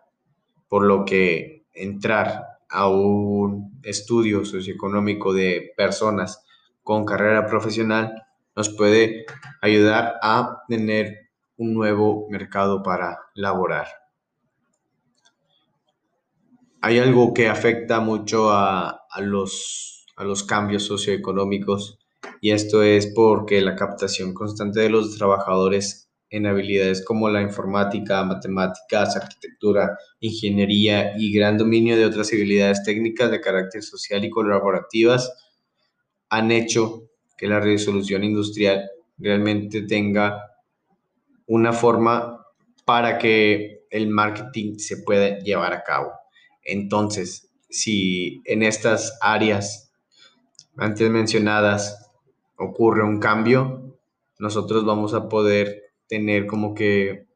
por 0.67 0.83
lo 0.85 1.05
que 1.05 1.65
entrar 1.73 2.45
a 2.69 2.87
un 2.87 3.79
estudio 3.83 4.45
socioeconómico 4.45 5.33
de 5.33 5.71
personas 5.77 6.43
con 6.81 7.05
carrera 7.05 7.47
profesional 7.47 8.23
nos 8.55 8.69
puede 8.69 9.25
ayudar 9.61 10.15
a 10.21 10.63
tener 10.67 11.29
un 11.57 11.73
nuevo 11.73 12.27
mercado 12.29 12.83
para 12.83 13.19
laborar. 13.35 14.02
Hay 16.85 16.99
algo 16.99 17.33
que 17.33 17.47
afecta 17.47 18.01
mucho 18.01 18.51
a, 18.51 19.05
los, 19.21 20.05
cambios 20.45 20.83
socioeconómicos 20.83 21.97
y 22.41 22.51
esto 22.51 22.83
es 22.83 23.07
porque 23.15 23.61
la 23.61 23.77
captación 23.77 24.33
constante 24.33 24.81
de 24.81 24.89
los 24.89 25.17
trabajadores 25.17 26.09
en 26.29 26.45
habilidades 26.45 27.05
como 27.05 27.29
la 27.29 27.41
informática, 27.41 28.21
matemáticas, 28.25 29.15
arquitectura, 29.15 29.97
ingeniería 30.19 31.13
y 31.17 31.31
gran 31.33 31.57
dominio 31.57 31.95
de 31.95 32.05
otras 32.05 32.33
habilidades 32.33 32.83
técnicas 32.83 33.31
de 33.31 33.39
carácter 33.39 33.81
social 33.81 34.25
y 34.25 34.29
colaborativas 34.29 35.33
han 36.27 36.51
hecho 36.51 37.03
que 37.37 37.47
la 37.47 37.61
resolución 37.61 38.25
industrial 38.25 38.89
realmente 39.17 39.83
tenga 39.83 40.37
una 41.47 41.71
forma 41.71 42.45
para 42.83 43.17
que 43.17 43.85
el 43.89 44.09
marketing 44.09 44.79
se 44.79 44.97
pueda 44.97 45.39
llevar 45.39 45.71
a 45.71 45.81
cabo. 45.83 46.22
Entonces, 46.63 47.49
si 47.69 48.41
en 48.45 48.63
estas 48.63 49.17
áreas 49.21 49.91
antes 50.77 51.09
mencionadas 51.09 52.11
ocurre 52.57 53.03
un 53.03 53.19
cambio, 53.19 53.97
nosotros 54.39 54.85
vamos 54.85 55.13
a 55.13 55.29
poder 55.29 55.93
tener 56.07 56.47
como 56.47 56.73
que 56.73 57.27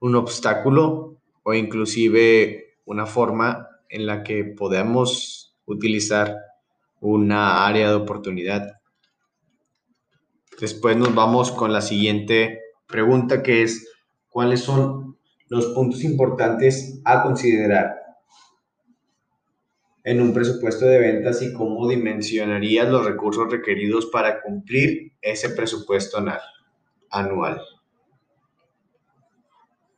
un 0.00 0.16
obstáculo 0.16 1.16
o 1.42 1.54
inclusive 1.54 2.76
una 2.84 3.06
forma 3.06 3.68
en 3.88 4.06
la 4.06 4.22
que 4.22 4.44
podamos 4.44 5.56
utilizar 5.66 6.36
una 7.00 7.66
área 7.66 7.88
de 7.88 7.94
oportunidad. 7.94 8.80
Después 10.60 10.96
nos 10.96 11.14
vamos 11.14 11.50
con 11.50 11.72
la 11.72 11.80
siguiente 11.80 12.60
pregunta 12.86 13.42
que 13.42 13.62
es, 13.62 13.88
¿cuáles 14.28 14.60
son 14.60 15.16
los 15.48 15.66
puntos 15.66 16.04
importantes 16.04 17.00
a 17.04 17.22
considerar 17.22 18.01
en 20.04 20.20
un 20.20 20.32
presupuesto 20.32 20.86
de 20.86 20.98
ventas 20.98 21.42
y 21.42 21.52
cómo 21.52 21.88
dimensionarías 21.88 22.88
los 22.88 23.04
recursos 23.04 23.50
requeridos 23.50 24.06
para 24.06 24.42
cumplir 24.42 25.12
ese 25.20 25.50
presupuesto 25.50 26.18
anual? 27.10 27.60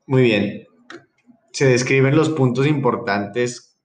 Muy 0.07 0.23
bien. 0.23 0.67
Se 1.53 1.67
describen 1.67 2.17
los 2.17 2.31
puntos 2.31 2.67
importantes. 2.67 3.79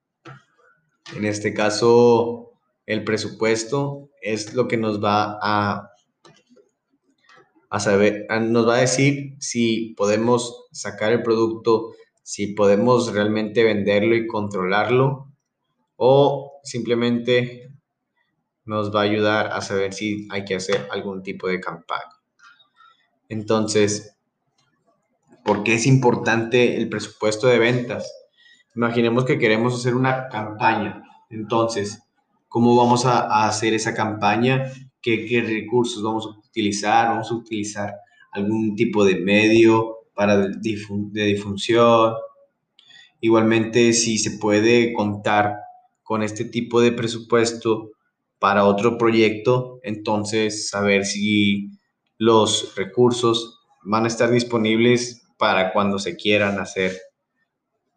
En 1.15 1.25
este 1.25 1.53
caso, 1.53 2.53
el 2.85 3.03
presupuesto 3.03 4.09
es 4.21 4.53
lo 4.53 4.67
que 4.67 4.77
nos 4.77 5.01
va 5.03 5.39
a, 5.41 5.91
a 7.69 7.79
saber, 7.79 8.27
nos 8.41 8.67
va 8.67 8.75
a 8.75 8.81
decir 8.81 9.35
si 9.39 9.93
podemos 9.95 10.67
sacar 10.71 11.13
el 11.13 11.23
producto, 11.23 11.93
si 12.21 12.47
podemos 12.47 13.13
realmente 13.13 13.63
venderlo 13.63 14.15
y 14.15 14.27
controlarlo, 14.27 15.28
o 16.01 16.61
simplemente 16.63 17.73
nos 18.63 18.95
va 18.95 19.01
a 19.01 19.03
ayudar 19.03 19.47
a 19.47 19.59
saber 19.59 19.93
si 19.93 20.27
hay 20.31 20.45
que 20.45 20.55
hacer 20.55 20.87
algún 20.91 21.21
tipo 21.23 21.47
de 21.49 21.59
campaña. 21.59 22.15
Entonces, 23.27 24.15
¿por 25.43 25.63
qué 25.63 25.73
es 25.73 25.85
importante 25.85 26.77
el 26.77 26.87
presupuesto 26.87 27.47
de 27.47 27.59
ventas? 27.59 28.13
Imaginemos 28.75 29.25
que 29.25 29.37
queremos 29.37 29.75
hacer 29.75 29.93
una 29.93 30.29
campaña. 30.29 31.03
Entonces, 31.29 32.01
¿cómo 32.47 32.77
vamos 32.77 33.05
a, 33.05 33.45
hacer 33.45 33.73
esa 33.73 33.93
campaña? 33.93 34.71
¿Qué, 35.01 35.43
recursos 35.45 36.01
vamos 36.01 36.27
a 36.27 36.47
utilizar? 36.47 37.09
¿Vamos 37.09 37.29
a 37.29 37.35
utilizar 37.35 37.93
algún 38.31 38.73
tipo 38.77 39.03
de 39.03 39.17
medio 39.17 39.97
para 40.15 40.37
de 40.37 41.25
difusión? 41.25 42.13
Igualmente, 43.19 43.91
si 43.91 44.17
se 44.17 44.37
puede 44.37 44.93
contar 44.93 45.57
con 46.09 46.23
este 46.23 46.43
tipo 46.43 46.81
de 46.81 46.91
presupuesto 46.91 47.91
para 48.39 48.65
otro 48.65 48.97
proyecto, 48.97 49.79
entonces 49.83 50.67
saber 50.67 51.05
si 51.05 51.69
los 52.17 52.73
recursos 52.75 53.59
van 53.83 54.05
a 54.05 54.07
estar 54.07 54.31
disponibles 54.31 55.21
para 55.37 55.71
cuando 55.71 55.99
se 55.99 56.15
quieran 56.15 56.57
hacer 56.57 56.97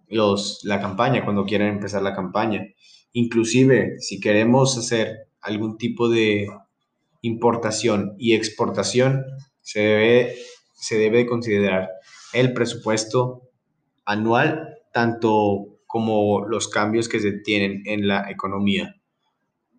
los, 0.09 0.61
la 0.62 0.79
campaña, 0.79 1.25
cuando 1.25 1.46
quieran 1.46 1.68
empezar 1.68 2.03
la 2.03 2.14
campaña. 2.14 2.66
Inclusive, 3.14 3.98
si 4.01 4.20
queremos 4.20 4.77
hacer 4.77 5.29
algún 5.40 5.79
tipo 5.79 6.11
de 6.11 6.48
importación 7.22 8.14
y 8.18 8.35
exportación, 8.35 9.25
se 9.62 9.81
debe, 9.81 10.37
se 10.75 10.98
debe 10.98 11.25
considerar 11.25 11.88
el 12.35 12.53
presupuesto 12.53 13.48
anual, 14.05 14.81
tanto 14.92 15.72
como 15.93 16.47
los 16.49 16.69
cambios 16.69 17.07
que 17.07 17.21
se 17.21 17.33
tienen 17.33 17.83
en 17.85 18.09
la 18.09 18.31
economía. 18.31 18.97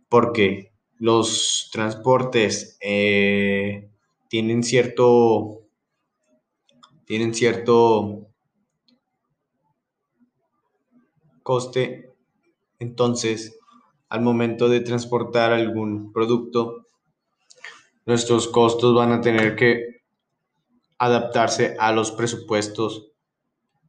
Porque 0.10 0.72
los 1.00 1.72
transportes 1.72 2.78
eh, 2.82 3.90
tienen 4.30 4.62
cierto, 4.62 5.64
tienen 7.06 7.34
cierto 7.34 8.28
coste, 11.42 12.14
entonces 12.78 13.58
al 14.08 14.22
momento 14.22 14.70
de 14.70 14.82
transportar 14.82 15.52
algún 15.52 16.14
producto, 16.14 16.86
nuestros 18.06 18.48
costos 18.50 18.94
van 18.94 19.14
a 19.14 19.22
tener 19.22 19.56
que 19.56 20.04
adaptarse 21.00 21.76
a 21.80 21.92
los 21.92 22.12
presupuestos 22.12 23.13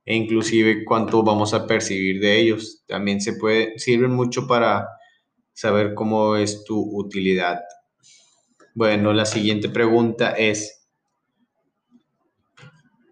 e 0.04 0.14
inclusive 0.14 0.84
cuánto 0.84 1.22
vamos 1.22 1.54
a 1.54 1.66
percibir 1.66 2.20
de 2.20 2.40
ellos. 2.40 2.84
También 2.86 3.20
se 3.20 3.34
puede, 3.34 3.78
sirven 3.78 4.12
mucho 4.12 4.46
para 4.46 4.88
saber 5.52 5.94
cómo 5.94 6.36
es 6.36 6.64
tu 6.64 6.80
utilidad 6.98 7.60
bueno, 8.74 9.12
la 9.12 9.24
siguiente 9.24 9.68
pregunta 9.68 10.32
es, 10.32 10.88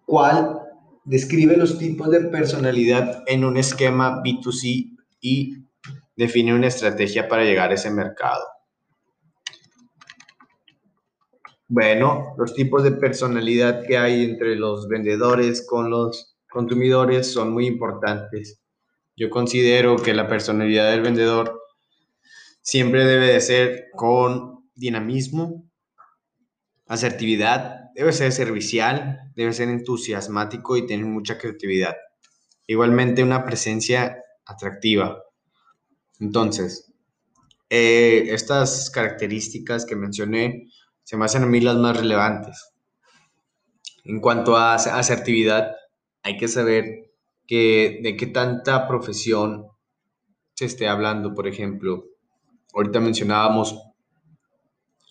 ¿cuál 0.05 0.59
describe 1.05 1.57
los 1.57 1.79
tipos 1.79 2.11
de 2.11 2.23
personalidad 2.23 3.23
en 3.29 3.45
un 3.45 3.57
esquema 3.57 4.21
B2C 4.25 4.97
y 5.21 5.57
define 6.17 6.53
una 6.53 6.67
estrategia 6.67 7.29
para 7.29 7.45
llegar 7.45 7.71
a 7.71 7.75
ese 7.75 7.91
mercado. 7.91 8.45
Bueno, 11.69 12.35
los 12.37 12.55
tipos 12.55 12.83
de 12.83 12.93
personalidad 12.93 13.85
que 13.87 13.97
hay 13.97 14.25
entre 14.25 14.57
los 14.57 14.89
vendedores 14.89 15.65
con 15.67 15.91
los 15.91 16.32
consumidores 16.53 17.33
son 17.33 17.53
muy 17.53 17.67
importantes. 17.67 18.61
Yo 19.17 19.31
considero 19.31 19.97
que 19.97 20.13
la 20.13 20.29
personalidad 20.29 20.91
del 20.91 21.01
vendedor 21.01 21.61
siempre 22.61 23.05
debe 23.05 23.33
de 23.33 23.41
ser 23.41 23.87
con 23.95 24.69
dinamismo, 24.75 25.65
asertividad, 26.87 27.91
debe 27.95 28.13
ser 28.13 28.33
servicial, 28.33 29.33
debe 29.35 29.53
ser 29.53 29.69
entusiasmático 29.71 30.77
y 30.77 30.87
tener 30.87 31.07
mucha 31.07 31.39
creatividad. 31.39 31.95
Igualmente 32.67 33.23
una 33.23 33.45
presencia 33.45 34.23
atractiva. 34.45 35.23
Entonces, 36.21 36.93
eh, 37.71 38.27
estas 38.29 38.91
características 38.91 39.87
que 39.87 39.97
mencioné 39.97 40.69
se 41.03 41.17
me 41.17 41.25
hacen 41.25 41.43
a 41.43 41.47
mí 41.47 41.61
las 41.61 41.77
más 41.77 41.97
relevantes. 41.97 42.75
En 44.05 44.21
cuanto 44.21 44.57
a 44.57 44.75
asertividad, 44.75 45.73
hay 46.23 46.37
que 46.37 46.49
saber 46.49 47.13
que, 47.47 48.01
de 48.03 48.17
qué 48.17 48.27
tanta 48.27 48.87
profesión 48.87 49.67
se 50.55 50.67
esté 50.67 50.89
hablando, 50.89 51.35
por 51.35 51.47
ejemplo. 51.47 52.05
Ahorita 52.75 53.01
mencionábamos 53.01 53.79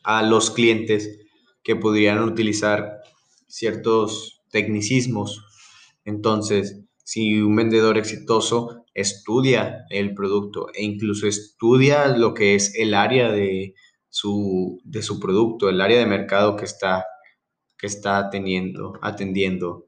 a 0.03 0.23
los 0.23 0.51
clientes 0.51 1.19
que 1.63 1.75
podrían 1.75 2.23
utilizar 2.23 3.01
ciertos 3.47 4.41
tecnicismos. 4.49 5.45
Entonces, 6.05 6.81
si 7.03 7.41
un 7.41 7.55
vendedor 7.55 7.97
exitoso 7.97 8.85
estudia 8.93 9.85
el 9.89 10.13
producto 10.13 10.67
e 10.73 10.83
incluso 10.83 11.27
estudia 11.27 12.07
lo 12.07 12.33
que 12.33 12.55
es 12.55 12.75
el 12.75 12.93
área 12.93 13.31
de 13.31 13.75
su, 14.09 14.81
de 14.83 15.01
su 15.01 15.19
producto, 15.19 15.69
el 15.69 15.81
área 15.81 15.99
de 15.99 16.05
mercado 16.05 16.55
que 16.55 16.65
está, 16.65 17.05
que 17.77 17.87
está 17.87 18.29
teniendo, 18.29 18.93
atendiendo. 19.01 19.87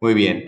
Muy 0.00 0.14
bien. 0.14 0.44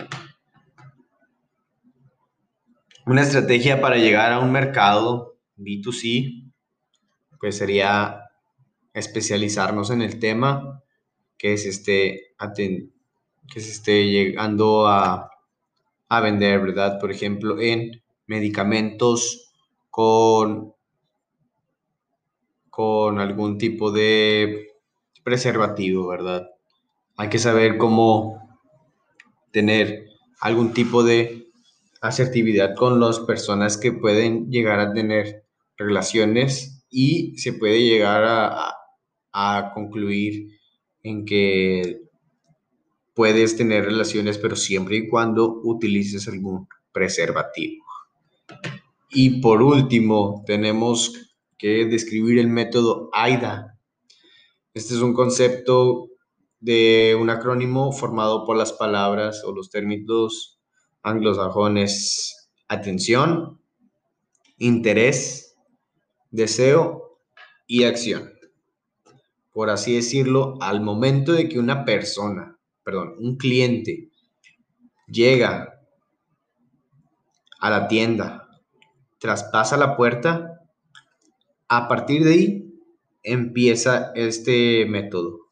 Una 3.05 3.21
estrategia 3.21 3.79
para 3.81 3.97
llegar 3.97 4.31
a 4.31 4.39
un 4.39 4.51
mercado 4.51 5.37
B2C, 5.55 6.51
pues 7.39 7.57
sería 7.57 8.25
especializarnos 8.93 9.91
en 9.91 10.01
el 10.01 10.19
tema 10.19 10.83
que 11.37 11.57
se 11.57 11.69
esté, 11.69 12.35
que 13.51 13.59
se 13.59 13.71
esté 13.71 14.07
llegando 14.09 14.87
a, 14.87 15.29
a 16.09 16.21
vender, 16.21 16.61
¿verdad? 16.61 16.99
Por 16.99 17.11
ejemplo, 17.11 17.59
en 17.59 18.03
medicamentos 18.27 19.53
con, 19.89 20.73
con 22.69 23.19
algún 23.19 23.57
tipo 23.57 23.91
de 23.91 24.67
preservativo, 25.23 26.07
¿verdad? 26.07 26.49
Hay 27.17 27.29
que 27.29 27.39
saber 27.39 27.77
cómo 27.77 28.50
tener 29.51 30.07
algún 30.39 30.73
tipo 30.73 31.03
de 31.03 31.47
asertividad 32.01 32.75
con 32.75 32.99
las 32.99 33.19
personas 33.19 33.77
que 33.77 33.91
pueden 33.91 34.49
llegar 34.49 34.79
a 34.79 34.93
tener 34.93 35.45
relaciones 35.77 36.83
y 36.89 37.37
se 37.37 37.53
puede 37.53 37.81
llegar 37.81 38.23
a, 38.23 38.73
a 39.31 39.71
concluir 39.73 40.59
en 41.03 41.25
que 41.25 42.01
puedes 43.13 43.55
tener 43.55 43.85
relaciones, 43.85 44.37
pero 44.37 44.55
siempre 44.55 44.97
y 44.97 45.09
cuando 45.09 45.61
utilices 45.63 46.27
algún 46.27 46.67
preservativo. 46.91 47.85
Y 49.09 49.41
por 49.41 49.61
último, 49.61 50.43
tenemos 50.45 51.31
que 51.57 51.85
describir 51.85 52.39
el 52.39 52.47
método 52.47 53.09
AIDA. 53.13 53.77
Este 54.73 54.93
es 54.93 55.01
un 55.01 55.13
concepto 55.13 56.10
de 56.61 57.17
un 57.19 57.29
acrónimo 57.29 57.91
formado 57.91 58.45
por 58.45 58.55
las 58.55 58.71
palabras 58.71 59.43
o 59.45 59.51
los 59.51 59.69
términos 59.69 60.59
anglosajones 61.03 62.49
atención, 62.69 63.59
interés, 64.57 65.57
deseo 66.31 67.19
y 67.67 67.83
acción 67.83 68.31
por 69.53 69.69
así 69.69 69.95
decirlo, 69.95 70.55
al 70.61 70.81
momento 70.81 71.33
de 71.33 71.49
que 71.49 71.59
una 71.59 71.83
persona, 71.85 72.57
perdón, 72.83 73.15
un 73.19 73.37
cliente 73.37 74.09
llega 75.07 75.79
a 77.59 77.69
la 77.69 77.87
tienda, 77.87 78.49
traspasa 79.19 79.77
la 79.77 79.97
puerta, 79.97 80.61
a 81.67 81.87
partir 81.87 82.23
de 82.23 82.33
ahí 82.33 82.73
empieza 83.23 84.11
este 84.15 84.85
método. 84.85 85.50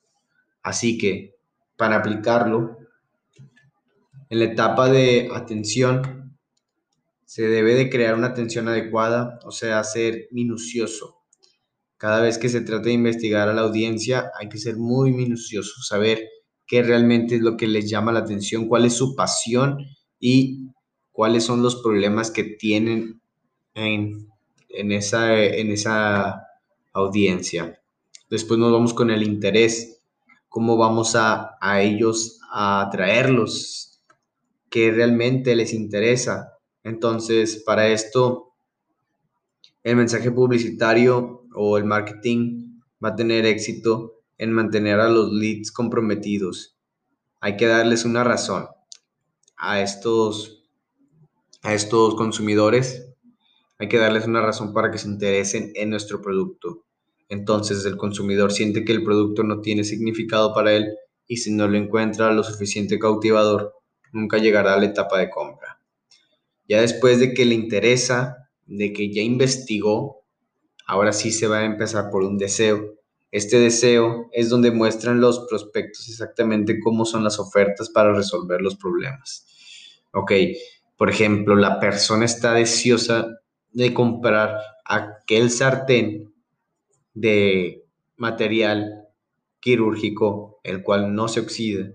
Así 0.64 0.98
que 0.98 1.36
para 1.78 1.98
aplicarlo, 1.98 2.78
en 4.30 4.40
la 4.40 4.46
etapa 4.46 4.90
de 4.90 5.30
atención, 5.34 6.38
se 7.26 7.44
debe 7.48 7.76
de 7.76 7.90
crear 7.90 8.16
una 8.16 8.28
atención 8.28 8.68
adecuada, 8.68 9.40
o 9.44 9.52
sea, 9.52 9.84
ser 9.84 10.28
minucioso, 10.32 11.20
cada 12.00 12.22
vez 12.22 12.38
que 12.38 12.48
se 12.48 12.62
trata 12.62 12.86
de 12.86 12.94
investigar 12.94 13.50
a 13.50 13.54
la 13.54 13.64
audiencia 13.64 14.32
hay 14.40 14.48
que 14.48 14.58
ser 14.58 14.78
muy 14.78 15.12
minucioso, 15.12 15.82
saber 15.82 16.30
qué 16.66 16.82
realmente 16.82 17.36
es 17.36 17.42
lo 17.42 17.58
que 17.58 17.68
les 17.68 17.90
llama 17.90 18.14
la 18.14 18.20
atención, 18.20 18.70
cuál 18.70 18.86
es 18.86 18.94
su 18.94 19.18
pasión 19.18 19.80
y 20.18 20.70
cuáles 21.12 21.44
son 21.44 21.62
los 21.62 21.76
problemas 21.76 22.32
que 22.32 22.46
tienen 22.46 23.22
en, 23.74 24.30
esa, 24.70 25.44
en 25.44 25.72
esa 25.72 26.48
audiencia. 26.94 27.82
Después 28.30 28.58
nos 28.58 28.72
vamos 28.72 28.94
con 28.94 29.10
el 29.10 29.22
interés, 29.22 29.99
cómo 30.50 30.78
vamos 30.78 31.16
a, 31.16 31.58
a 31.62 31.82
ellos 31.82 32.40
a 32.52 32.82
atraerlos, 32.82 34.02
qué 34.70 34.92
realmente 34.92 35.56
les 35.56 35.74
interesa. 35.74 36.58
Entonces, 36.84 37.64
para 37.66 37.88
esto, 37.88 38.54
el 39.84 39.96
mensaje 39.96 40.32
publicitario 40.32 41.44
o 41.56 41.78
el 41.78 41.86
marketing 41.86 42.80
va 43.04 43.10
a 43.10 43.16
tener 43.16 43.46
éxito 43.46 44.22
en 44.38 44.52
mantener 44.52 45.00
a 45.00 45.10
los 45.10 45.32
leads 45.32 45.72
comprometidos. 45.72 46.78
Hay 47.40 47.58
que 47.58 47.68
darles 47.68 48.06
una 48.06 48.24
razón 48.24 48.68
a 49.58 49.82
estos, 49.82 50.64
a 51.62 51.74
estos 51.74 52.16
consumidores. 52.16 53.06
Hay 53.78 53.88
que 53.88 53.98
darles 53.98 54.26
una 54.26 54.42
razón 54.42 54.74
para 54.74 54.92
que 54.92 54.98
se 54.98 55.08
interesen 55.08 55.72
en 55.76 55.90
nuestro 55.90 56.22
producto. 56.22 56.84
Entonces 57.30 57.86
el 57.86 57.96
consumidor 57.96 58.52
siente 58.52 58.84
que 58.84 58.92
el 58.92 59.04
producto 59.04 59.44
no 59.44 59.62
tiene 59.62 59.84
significado 59.84 60.54
para 60.54 60.74
él 60.74 60.88
y 61.28 61.38
si 61.38 61.52
no 61.52 61.68
lo 61.68 61.78
encuentra 61.78 62.34
lo 62.34 62.44
suficiente 62.44 63.00
cautivador, 63.00 63.74
nunca 64.12 64.38
llegará 64.38 64.74
a 64.74 64.78
la 64.78 64.88
etapa 64.88 65.20
de 65.20 65.30
compra. 65.30 65.80
Ya 66.68 66.82
después 66.82 67.20
de 67.20 67.34
que 67.34 67.46
le 67.46 67.56
interesa, 67.56 68.50
de 68.66 68.92
que 68.92 69.12
ya 69.12 69.22
investigó, 69.22 70.20
Ahora 70.90 71.14
sí 71.14 71.30
se 71.32 71.46
va 71.46 71.60
a 71.60 71.66
empezar 71.66 72.10
por 72.10 72.24
un 72.24 72.40
deseo. 72.40 72.96
Este 73.30 73.60
deseo 73.60 74.28
es 74.32 74.50
donde 74.50 74.72
muestran 74.72 75.22
los 75.22 75.46
prospectos 75.48 76.10
exactamente 76.10 76.80
cómo 76.80 77.06
son 77.06 77.24
las 77.24 77.38
ofertas 77.38 77.92
para 77.92 78.12
resolver 78.12 78.60
los 78.60 78.76
problemas. 78.76 79.46
Ok, 80.14 80.32
por 80.98 81.12
ejemplo, 81.12 81.56
la 81.56 81.80
persona 81.80 82.26
está 82.26 82.54
deseosa 82.54 83.28
de 83.72 83.94
comprar 83.94 84.58
aquel 84.84 85.52
sartén 85.52 86.29
de 87.20 87.84
material 88.16 89.08
quirúrgico, 89.60 90.60
el 90.64 90.84
cual 90.84 91.14
no 91.14 91.28
se 91.28 91.42
oxida 91.42 91.92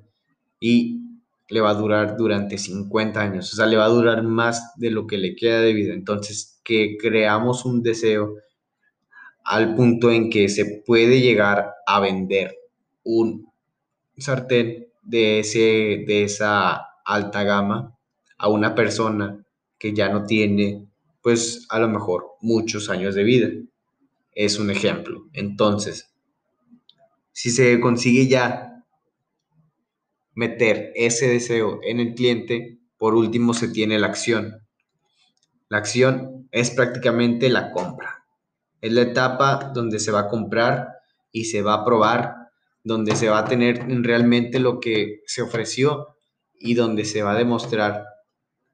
y 0.61 1.01
le 1.49 1.61
va 1.61 1.71
a 1.71 1.75
durar 1.75 2.17
durante 2.17 2.59
50 2.59 3.21
años, 3.21 3.53
o 3.53 3.57
sea, 3.57 3.67
le 3.67 3.77
va 3.77 3.85
a 3.87 3.89
durar 3.89 4.23
más 4.23 4.75
de 4.77 4.91
lo 4.91 5.07
que 5.07 5.19
le 5.19 5.35
queda 5.37 5.61
de 5.61 5.73
vida. 5.73 5.95
Entonces, 5.95 6.61
que 6.65 6.97
creamos 6.99 7.65
un 7.65 7.83
deseo 7.83 8.35
al 9.45 9.75
punto 9.75 10.11
en 10.11 10.31
que 10.31 10.49
se 10.49 10.83
puede 10.87 11.21
llegar 11.21 11.73
a 11.87 12.01
vender 12.01 12.57
un 13.03 13.47
sartén 14.17 14.89
de, 15.03 15.41
ese, 15.41 16.05
de 16.07 16.25
esa 16.25 16.81
alta 17.05 17.43
gama 17.45 17.97
a 18.39 18.49
una 18.49 18.75
persona 18.75 19.45
que 19.79 19.93
ya 19.93 20.09
no 20.09 20.25
tiene, 20.25 20.87
pues 21.23 21.67
a 21.69 21.79
lo 21.79 21.89
mejor 21.89 22.25
muchos 22.41 22.89
años 22.89 23.15
de 23.15 23.23
vida. 23.23 23.49
Es 24.35 24.59
un 24.59 24.70
ejemplo. 24.70 25.29
Entonces, 25.33 26.12
si 27.33 27.51
se 27.51 27.81
consigue 27.81 28.27
ya 28.27 28.85
meter 30.35 30.92
ese 30.94 31.29
deseo 31.29 31.81
en 31.83 32.01
el 32.01 32.14
cliente, 32.14 32.79
por 32.97 33.14
último 33.14 33.55
se 33.55 33.68
tiene 33.68 33.99
la 33.99 34.09
acción. 34.09 34.66
La 35.68 35.79
acción 35.79 36.49
es 36.51 36.70
prácticamente 36.70 37.49
la 37.49 37.73
compra. 37.73 38.25
Es 38.81 38.92
la 38.92 39.03
etapa 39.03 39.73
donde 39.75 39.99
se 39.99 40.11
va 40.11 40.20
a 40.20 40.29
comprar 40.29 40.88
y 41.33 41.47
se 41.47 41.62
va 41.62 41.75
a 41.75 41.85
probar, 41.85 42.35
donde 42.83 43.16
se 43.16 43.29
va 43.29 43.38
a 43.38 43.44
tener 43.44 43.87
realmente 44.03 44.59
lo 44.61 44.79
que 44.79 45.23
se 45.27 45.42
ofreció 45.42 46.16
y 46.59 46.75
donde 46.75 47.05
se 47.05 47.23
va 47.23 47.33
a 47.33 47.38
demostrar 47.38 48.05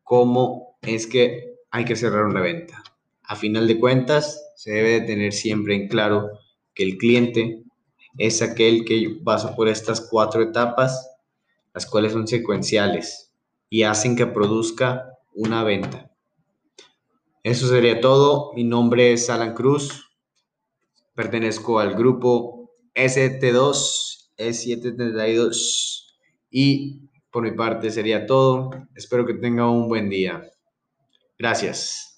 cómo 0.02 0.78
es 0.82 1.06
que 1.06 1.54
hay 1.70 1.84
que 1.84 1.96
cerrar 1.96 2.24
una 2.24 2.40
venta. 2.40 2.82
A 3.22 3.36
final 3.36 3.68
de 3.68 3.78
cuentas, 3.78 4.49
se 4.60 4.72
debe 4.72 5.00
de 5.00 5.06
tener 5.06 5.32
siempre 5.32 5.74
en 5.74 5.88
claro 5.88 6.28
que 6.74 6.82
el 6.82 6.98
cliente 6.98 7.62
es 8.18 8.42
aquel 8.42 8.84
que 8.84 9.18
pasa 9.24 9.56
por 9.56 9.68
estas 9.68 10.02
cuatro 10.02 10.42
etapas, 10.42 11.16
las 11.72 11.86
cuales 11.86 12.12
son 12.12 12.28
secuenciales 12.28 13.32
y 13.70 13.84
hacen 13.84 14.16
que 14.16 14.26
produzca 14.26 15.16
una 15.34 15.64
venta. 15.64 16.10
Eso 17.42 17.68
sería 17.68 18.02
todo. 18.02 18.52
Mi 18.52 18.64
nombre 18.64 19.14
es 19.14 19.30
Alan 19.30 19.54
Cruz. 19.54 20.10
Pertenezco 21.14 21.78
al 21.78 21.94
grupo 21.94 22.70
ST2, 22.94 24.32
E732 24.36 26.04
y 26.50 27.08
por 27.30 27.44
mi 27.44 27.52
parte 27.52 27.90
sería 27.90 28.26
todo. 28.26 28.68
Espero 28.94 29.24
que 29.24 29.32
tenga 29.32 29.70
un 29.70 29.88
buen 29.88 30.10
día. 30.10 30.42
Gracias. 31.38 32.09